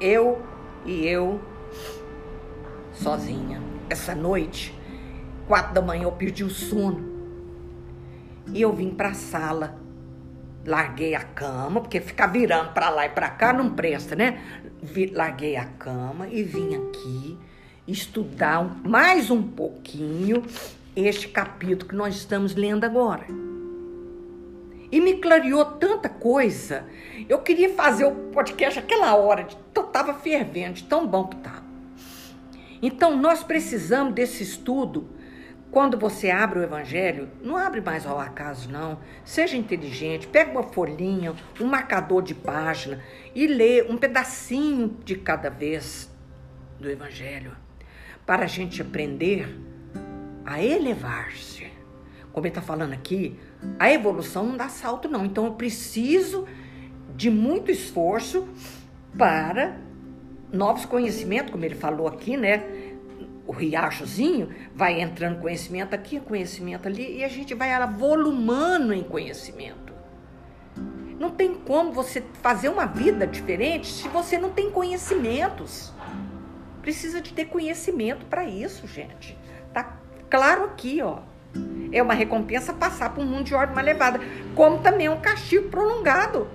eu 0.00 0.42
e 0.84 1.06
eu 1.06 1.40
sozinha. 2.96 3.62
Essa 3.88 4.14
noite, 4.14 4.76
quatro 5.46 5.74
da 5.74 5.82
manhã, 5.82 6.04
eu 6.04 6.12
perdi 6.12 6.42
o 6.42 6.50
sono. 6.50 7.14
E 8.52 8.60
eu 8.60 8.72
vim 8.72 8.90
para 8.90 9.10
a 9.10 9.14
sala. 9.14 9.78
Larguei 10.64 11.14
a 11.14 11.22
cama, 11.22 11.80
porque 11.80 12.00
ficar 12.00 12.26
virando 12.26 12.72
para 12.72 12.90
lá 12.90 13.06
e 13.06 13.10
para 13.10 13.30
cá 13.30 13.52
não 13.52 13.70
presta, 13.70 14.16
né? 14.16 14.40
Larguei 15.12 15.56
a 15.56 15.64
cama 15.64 16.26
e 16.28 16.42
vim 16.42 16.74
aqui 16.74 17.38
estudar 17.86 18.64
mais 18.84 19.30
um 19.30 19.40
pouquinho 19.40 20.42
este 20.96 21.28
capítulo 21.28 21.90
que 21.90 21.94
nós 21.94 22.16
estamos 22.16 22.56
lendo 22.56 22.84
agora. 22.84 23.26
E 24.90 25.00
me 25.00 25.18
clareou 25.18 25.64
tanta 25.64 26.08
coisa. 26.08 26.84
Eu 27.28 27.40
queria 27.40 27.74
fazer 27.74 28.04
o 28.04 28.12
podcast 28.32 28.78
aquela 28.78 29.14
hora, 29.14 29.46
eu 29.74 29.82
estava 29.82 30.14
fervente, 30.14 30.84
tão 30.84 31.06
bom 31.06 31.26
que 31.26 31.36
estava. 31.36 31.65
Então, 32.82 33.16
nós 33.16 33.42
precisamos 33.42 34.14
desse 34.14 34.42
estudo. 34.42 35.08
Quando 35.70 35.98
você 35.98 36.30
abre 36.30 36.58
o 36.60 36.62
Evangelho, 36.62 37.28
não 37.42 37.56
abre 37.56 37.80
mais 37.80 38.06
ao 38.06 38.18
acaso, 38.18 38.70
não. 38.70 38.98
Seja 39.24 39.56
inteligente, 39.56 40.26
pega 40.26 40.50
uma 40.50 40.62
folhinha, 40.62 41.34
um 41.60 41.66
marcador 41.66 42.22
de 42.22 42.34
página 42.34 43.02
e 43.34 43.46
lê 43.46 43.82
um 43.82 43.96
pedacinho 43.96 44.96
de 45.04 45.16
cada 45.16 45.50
vez 45.50 46.10
do 46.78 46.88
Evangelho, 46.88 47.56
para 48.24 48.44
a 48.44 48.46
gente 48.46 48.80
aprender 48.80 49.48
a 50.44 50.62
elevar-se. 50.62 51.66
Como 52.32 52.46
ele 52.46 52.50
está 52.50 52.62
falando 52.62 52.92
aqui, 52.92 53.38
a 53.78 53.90
evolução 53.90 54.46
não 54.46 54.56
dá 54.56 54.68
salto, 54.68 55.08
não. 55.08 55.24
Então 55.24 55.46
eu 55.46 55.54
preciso 55.54 56.46
de 57.16 57.30
muito 57.30 57.70
esforço 57.70 58.48
para 59.16 59.78
novos 60.56 60.84
conhecimentos, 60.84 61.52
como 61.52 61.64
ele 61.64 61.74
falou 61.74 62.08
aqui, 62.08 62.36
né? 62.36 62.64
O 63.46 63.52
riachozinho 63.52 64.48
vai 64.74 65.00
entrando 65.00 65.40
conhecimento 65.40 65.94
aqui, 65.94 66.18
conhecimento 66.18 66.88
ali, 66.88 67.18
e 67.18 67.24
a 67.24 67.28
gente 67.28 67.54
vai 67.54 67.70
volumando 67.86 68.92
em 68.92 69.04
conhecimento. 69.04 69.94
Não 71.18 71.30
tem 71.30 71.54
como 71.54 71.92
você 71.92 72.22
fazer 72.42 72.68
uma 72.68 72.86
vida 72.86 73.26
diferente 73.26 73.86
se 73.86 74.08
você 74.08 74.36
não 74.36 74.50
tem 74.50 74.70
conhecimentos. 74.70 75.92
Precisa 76.82 77.20
de 77.20 77.32
ter 77.32 77.46
conhecimento 77.46 78.26
para 78.26 78.44
isso, 78.44 78.86
gente. 78.86 79.38
Tá 79.72 79.96
claro 80.28 80.64
aqui, 80.64 81.00
ó. 81.00 81.20
É 81.92 82.02
uma 82.02 82.14
recompensa 82.14 82.72
passar 82.72 83.14
por 83.14 83.24
um 83.24 83.26
mundo 83.26 83.44
de 83.44 83.54
ordem 83.54 83.74
mais 83.74 83.86
elevada, 83.86 84.20
como 84.54 84.78
também 84.80 85.06
é 85.06 85.10
um 85.10 85.20
castigo 85.20 85.70
prolongado. 85.70 86.48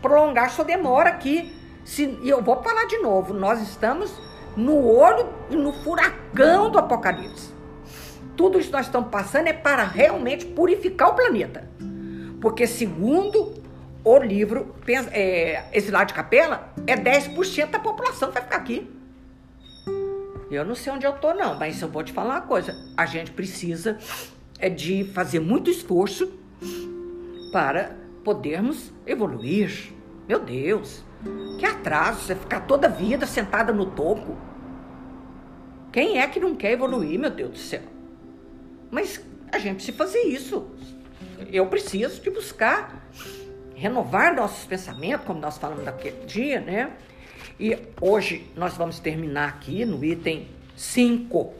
Prolongar 0.00 0.50
sua 0.50 0.64
demora 0.64 1.08
aqui. 1.08 1.52
Se, 1.86 2.18
e 2.20 2.28
eu 2.28 2.42
vou 2.42 2.60
falar 2.64 2.86
de 2.86 2.98
novo, 2.98 3.32
nós 3.32 3.62
estamos 3.62 4.12
no 4.56 4.84
olho 4.88 5.28
e 5.48 5.54
no 5.54 5.72
furacão 5.72 6.68
do 6.68 6.78
Apocalipse. 6.78 7.54
Tudo 8.36 8.58
isso 8.58 8.70
que 8.70 8.76
nós 8.76 8.86
estamos 8.86 9.08
passando 9.08 9.46
é 9.46 9.52
para 9.52 9.84
realmente 9.84 10.44
purificar 10.46 11.10
o 11.10 11.14
planeta. 11.14 11.70
Porque, 12.40 12.66
segundo 12.66 13.54
o 14.02 14.18
livro, 14.18 14.74
é, 15.12 15.64
esse 15.72 15.92
lado 15.92 16.08
de 16.08 16.14
capela, 16.14 16.74
é 16.88 16.96
10% 16.96 17.70
da 17.70 17.78
população 17.78 18.28
que 18.28 18.34
vai 18.34 18.42
ficar 18.42 18.56
aqui. 18.56 18.90
Eu 20.50 20.64
não 20.64 20.74
sei 20.74 20.92
onde 20.92 21.06
eu 21.06 21.12
tô, 21.12 21.34
não, 21.34 21.56
mas 21.56 21.80
eu 21.80 21.88
vou 21.88 22.02
te 22.02 22.12
falar 22.12 22.34
uma 22.34 22.40
coisa. 22.40 22.76
A 22.96 23.06
gente 23.06 23.30
precisa 23.30 23.96
é 24.58 24.68
de 24.68 25.04
fazer 25.04 25.38
muito 25.38 25.70
esforço 25.70 26.32
para 27.52 27.96
podermos 28.24 28.92
evoluir. 29.06 29.92
Meu 30.28 30.40
Deus, 30.40 31.04
que 31.58 31.66
atraso 31.66 32.20
você 32.20 32.34
ficar 32.34 32.60
toda 32.60 32.86
a 32.86 32.90
vida 32.90 33.26
sentada 33.26 33.72
no 33.72 33.86
topo. 33.86 34.36
Quem 35.92 36.20
é 36.20 36.26
que 36.26 36.38
não 36.38 36.54
quer 36.54 36.72
evoluir, 36.72 37.18
meu 37.18 37.30
Deus 37.30 37.50
do 37.50 37.58
céu? 37.58 37.82
Mas 38.90 39.24
a 39.50 39.58
gente 39.58 39.76
precisa 39.76 39.96
fazer 39.96 40.22
isso. 40.22 40.66
Eu 41.50 41.66
preciso 41.66 42.20
de 42.20 42.30
buscar 42.30 43.08
renovar 43.74 44.34
nossos 44.34 44.64
pensamentos, 44.64 45.26
como 45.26 45.40
nós 45.40 45.58
falamos 45.58 45.84
naquele 45.84 46.24
dia, 46.26 46.60
né? 46.60 46.92
E 47.58 47.78
hoje 48.00 48.50
nós 48.56 48.76
vamos 48.76 48.98
terminar 48.98 49.48
aqui 49.48 49.84
no 49.84 50.04
item 50.04 50.48
5, 50.76 51.54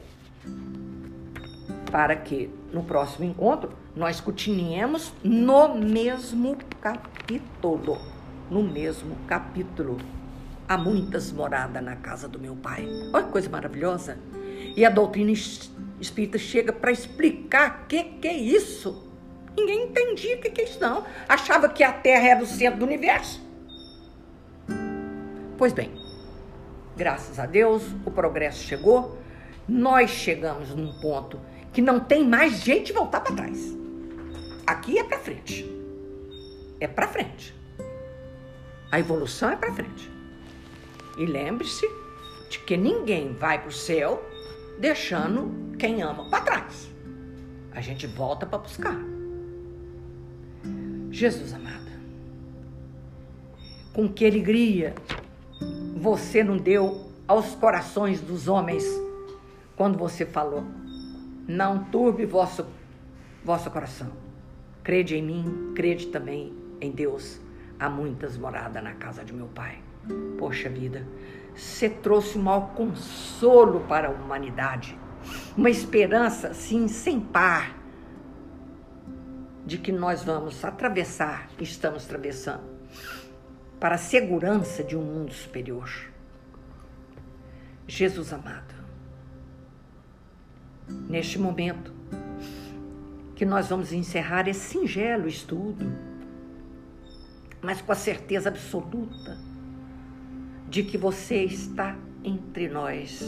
para 1.91 2.15
que 2.15 2.49
no 2.71 2.83
próximo 2.83 3.25
encontro 3.25 3.71
nós 3.95 4.19
continuemos 4.19 5.13
no 5.23 5.75
mesmo 5.75 6.57
capítulo. 6.79 8.16
No 8.49 8.63
mesmo 8.63 9.15
capítulo. 9.27 9.97
Há 10.67 10.77
muitas 10.77 11.31
moradas 11.31 11.83
na 11.83 11.95
casa 11.95 12.27
do 12.27 12.39
meu 12.39 12.55
pai. 12.55 12.87
Olha 13.13 13.25
que 13.25 13.31
coisa 13.31 13.49
maravilhosa. 13.49 14.17
E 14.75 14.85
a 14.85 14.89
doutrina 14.89 15.31
espírita 15.99 16.37
chega 16.37 16.71
para 16.71 16.91
explicar 16.91 17.83
o 17.83 17.87
que, 17.87 18.03
que 18.03 18.27
é 18.27 18.33
isso. 18.33 19.07
Ninguém 19.57 19.87
entendia 19.87 20.35
o 20.35 20.39
que, 20.39 20.51
que 20.51 20.61
é 20.61 20.63
isso, 20.65 20.79
não. 20.79 21.03
Achava 21.27 21.67
que 21.67 21.83
a 21.83 21.91
Terra 21.91 22.27
era 22.27 22.43
o 22.43 22.45
centro 22.45 22.79
do 22.79 22.85
universo. 22.85 23.41
Pois 25.57 25.73
bem, 25.73 25.91
graças 26.95 27.39
a 27.39 27.47
Deus, 27.47 27.83
o 28.05 28.11
progresso 28.11 28.63
chegou. 28.63 29.17
Nós 29.67 30.11
chegamos 30.11 30.69
num 30.69 30.93
ponto 30.99 31.39
que 31.73 31.81
não 31.81 31.99
tem 31.99 32.23
mais 32.23 32.61
de 32.61 32.93
voltar 32.93 33.21
para 33.21 33.35
trás. 33.35 33.75
Aqui 34.65 34.99
é 34.99 35.03
para 35.03 35.17
frente. 35.17 35.65
É 36.79 36.87
para 36.87 37.07
frente. 37.07 37.56
A 38.91 38.99
evolução 38.99 39.49
é 39.49 39.55
para 39.55 39.73
frente. 39.73 40.11
E 41.17 41.25
lembre-se 41.25 41.87
de 42.49 42.59
que 42.59 42.77
ninguém 42.77 43.33
vai 43.33 43.59
para 43.59 43.69
o 43.69 43.71
céu 43.71 44.23
deixando 44.79 45.75
quem 45.77 46.01
ama 46.01 46.29
para 46.29 46.43
trás. 46.43 46.89
A 47.71 47.81
gente 47.81 48.07
volta 48.07 48.45
para 48.45 48.59
buscar. 48.59 48.97
Jesus 51.11 51.53
amada, 51.53 51.91
com 53.93 54.07
que 54.07 54.25
alegria 54.25 54.93
você 55.95 56.43
não 56.43 56.57
deu 56.57 57.09
aos 57.27 57.55
corações 57.55 58.21
dos 58.21 58.47
homens 58.47 58.85
quando 59.75 59.97
você 59.97 60.25
falou: 60.25 60.63
Não 61.47 61.85
turbe 61.85 62.25
vosso, 62.25 62.65
vosso 63.43 63.69
coração. 63.71 64.11
Crede 64.83 65.15
em 65.15 65.23
mim, 65.23 65.73
crede 65.75 66.07
também 66.07 66.53
em 66.79 66.91
Deus. 66.91 67.39
Há 67.79 67.89
muitas 67.89 68.37
moradas 68.37 68.83
na 68.83 68.93
casa 68.93 69.23
de 69.23 69.33
meu 69.33 69.47
Pai. 69.47 69.79
Poxa 70.37 70.69
vida, 70.69 71.05
você 71.55 71.89
trouxe 71.89 72.37
um 72.37 72.43
maior 72.43 72.73
consolo 72.73 73.81
para 73.81 74.07
a 74.07 74.11
humanidade, 74.11 74.97
uma 75.55 75.69
esperança, 75.69 76.53
sim, 76.53 76.87
sem 76.87 77.19
par, 77.19 77.77
de 79.65 79.77
que 79.77 79.91
nós 79.91 80.23
vamos 80.23 80.63
atravessar, 80.63 81.49
estamos 81.59 82.05
atravessando 82.05 82.63
para 83.79 83.95
a 83.95 83.97
segurança 83.97 84.83
de 84.83 84.95
um 84.95 85.01
mundo 85.01 85.33
superior. 85.33 85.89
Jesus 87.85 88.31
amado, 88.31 88.73
neste 90.87 91.37
momento 91.37 91.93
que 93.35 93.45
nós 93.45 93.67
vamos 93.67 93.91
encerrar 93.91 94.47
esse 94.47 94.61
singelo 94.61 95.27
estudo, 95.27 95.85
mas 97.61 97.81
com 97.81 97.91
a 97.91 97.95
certeza 97.95 98.49
absoluta 98.49 99.37
de 100.69 100.83
que 100.83 100.97
você 100.97 101.43
está 101.43 101.97
entre 102.23 102.67
nós. 102.67 103.23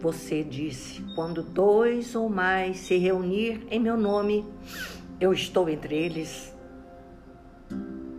Você 0.00 0.42
disse: 0.42 1.02
quando 1.14 1.42
dois 1.42 2.14
ou 2.14 2.28
mais 2.28 2.78
se 2.78 2.96
reunir 2.96 3.66
em 3.70 3.80
meu 3.80 3.96
nome, 3.96 4.44
eu 5.20 5.32
estou 5.32 5.68
entre 5.68 5.94
eles. 5.94 6.52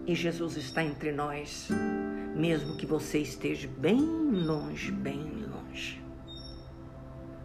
E 0.08 0.14
Jesus 0.14 0.56
está 0.56 0.84
entre 0.84 1.12
nós, 1.12 1.70
mesmo 2.36 2.76
que 2.76 2.86
você 2.86 3.20
esteja 3.20 3.68
bem 3.78 4.00
longe, 4.00 4.92
bem 4.92 5.20
longe. 5.48 6.02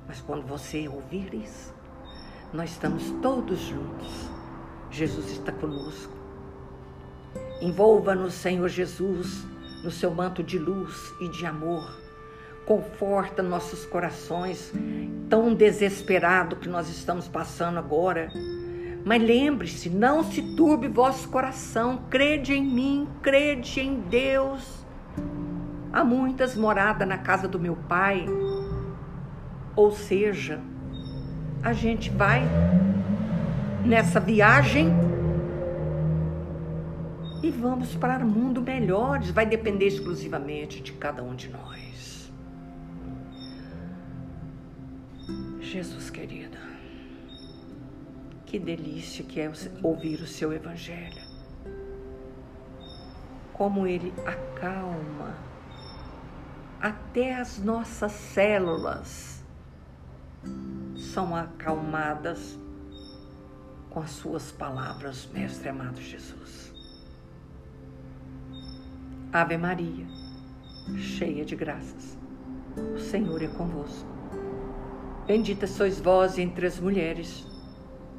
Mas 0.06 0.20
quando 0.20 0.46
você 0.46 0.86
ouvir 0.88 1.32
isso, 1.32 1.74
nós 2.52 2.70
estamos 2.72 3.10
todos 3.22 3.60
juntos. 3.60 4.28
Jesus 4.90 5.30
está 5.30 5.52
conosco. 5.52 6.19
Envolva-nos, 7.60 8.34
Senhor 8.34 8.68
Jesus, 8.68 9.46
no 9.82 9.90
seu 9.90 10.10
manto 10.12 10.42
de 10.42 10.58
luz 10.58 11.12
e 11.20 11.28
de 11.28 11.46
amor. 11.46 11.98
Conforta 12.64 13.42
nossos 13.42 13.84
corações, 13.84 14.72
tão 15.28 15.54
desesperado 15.54 16.56
que 16.56 16.68
nós 16.68 16.88
estamos 16.88 17.26
passando 17.26 17.78
agora 17.78 18.30
mas 19.04 19.22
lembre-se, 19.22 19.88
não 19.88 20.22
se 20.22 20.42
turbe 20.54 20.86
vosso 20.88 21.28
coração, 21.28 22.02
crede 22.10 22.52
em 22.52 22.64
mim, 22.64 23.08
crede 23.22 23.80
em 23.80 23.94
Deus. 24.00 24.84
Há 25.92 26.04
muitas 26.04 26.54
moradas 26.54 27.08
na 27.08 27.18
casa 27.18 27.48
do 27.48 27.58
meu 27.58 27.76
pai. 27.76 28.26
Ou 29.74 29.90
seja, 29.90 30.60
a 31.62 31.72
gente 31.72 32.10
vai 32.10 32.42
nessa 33.84 34.20
viagem 34.20 34.92
e 37.42 37.50
vamos 37.50 37.94
para 37.94 38.24
um 38.24 38.28
mundo 38.28 38.60
melhores. 38.60 39.30
Vai 39.30 39.46
depender 39.46 39.86
exclusivamente 39.86 40.80
de 40.80 40.92
cada 40.92 41.22
um 41.22 41.34
de 41.34 41.48
nós. 41.48 42.30
Jesus 45.60 46.10
querido, 46.10 46.58
que 48.44 48.58
delícia 48.58 49.24
que 49.24 49.40
é 49.40 49.50
ouvir 49.82 50.20
o 50.20 50.26
seu 50.26 50.52
Evangelho. 50.52 51.22
Como 53.52 53.86
ele 53.86 54.12
acalma 54.26 55.36
até 56.80 57.34
as 57.34 57.58
nossas 57.58 58.10
células 58.10 59.44
são 60.96 61.36
acalmadas 61.36 62.58
com 63.90 64.00
as 64.00 64.10
suas 64.10 64.50
palavras, 64.50 65.28
Mestre 65.32 65.68
amado 65.68 66.00
Jesus. 66.00 66.69
Ave 69.32 69.56
Maria, 69.56 70.08
cheia 70.96 71.44
de 71.44 71.54
graças, 71.54 72.18
o 72.96 72.98
Senhor 72.98 73.40
é 73.40 73.46
convosco. 73.46 74.08
Bendita 75.24 75.68
sois 75.68 76.00
vós 76.00 76.36
entre 76.36 76.66
as 76.66 76.80
mulheres, 76.80 77.46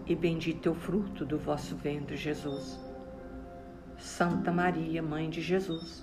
e 0.07 0.16
bendito 0.16 0.70
é 0.70 0.72
o 0.72 0.76
fruto 0.76 1.26
do 1.26 1.38
vosso 1.38 1.76
ventre, 1.76 2.16
Jesus. 2.16 2.80
Santa 3.97 4.53
Maria, 4.53 5.03
Mãe 5.03 5.30
de 5.30 5.41
Jesus, 5.41 6.01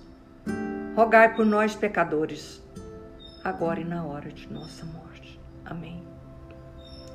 rogai 0.95 1.35
por 1.35 1.43
nós, 1.43 1.75
pecadores, 1.75 2.61
agora 3.43 3.79
e 3.79 3.85
na 3.85 4.05
hora 4.05 4.31
de 4.31 4.47
nossa 4.53 4.85
morte. 4.85 5.39
Amém. 5.65 6.03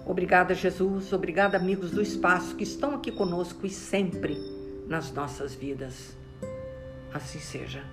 Obrigada, 0.05 0.53
Jesus. 0.53 1.13
Obrigada, 1.13 1.57
amigos 1.59 1.93
do 1.93 2.03
espaço 2.03 2.57
que 2.57 2.65
estão 2.65 2.93
aqui 2.93 3.13
conosco 3.13 3.65
e 3.65 3.71
sempre 3.71 4.37
nas 4.89 5.13
nossas 5.13 5.55
vidas. 5.55 6.24
Assim 7.15 7.39
seja. 7.39 7.85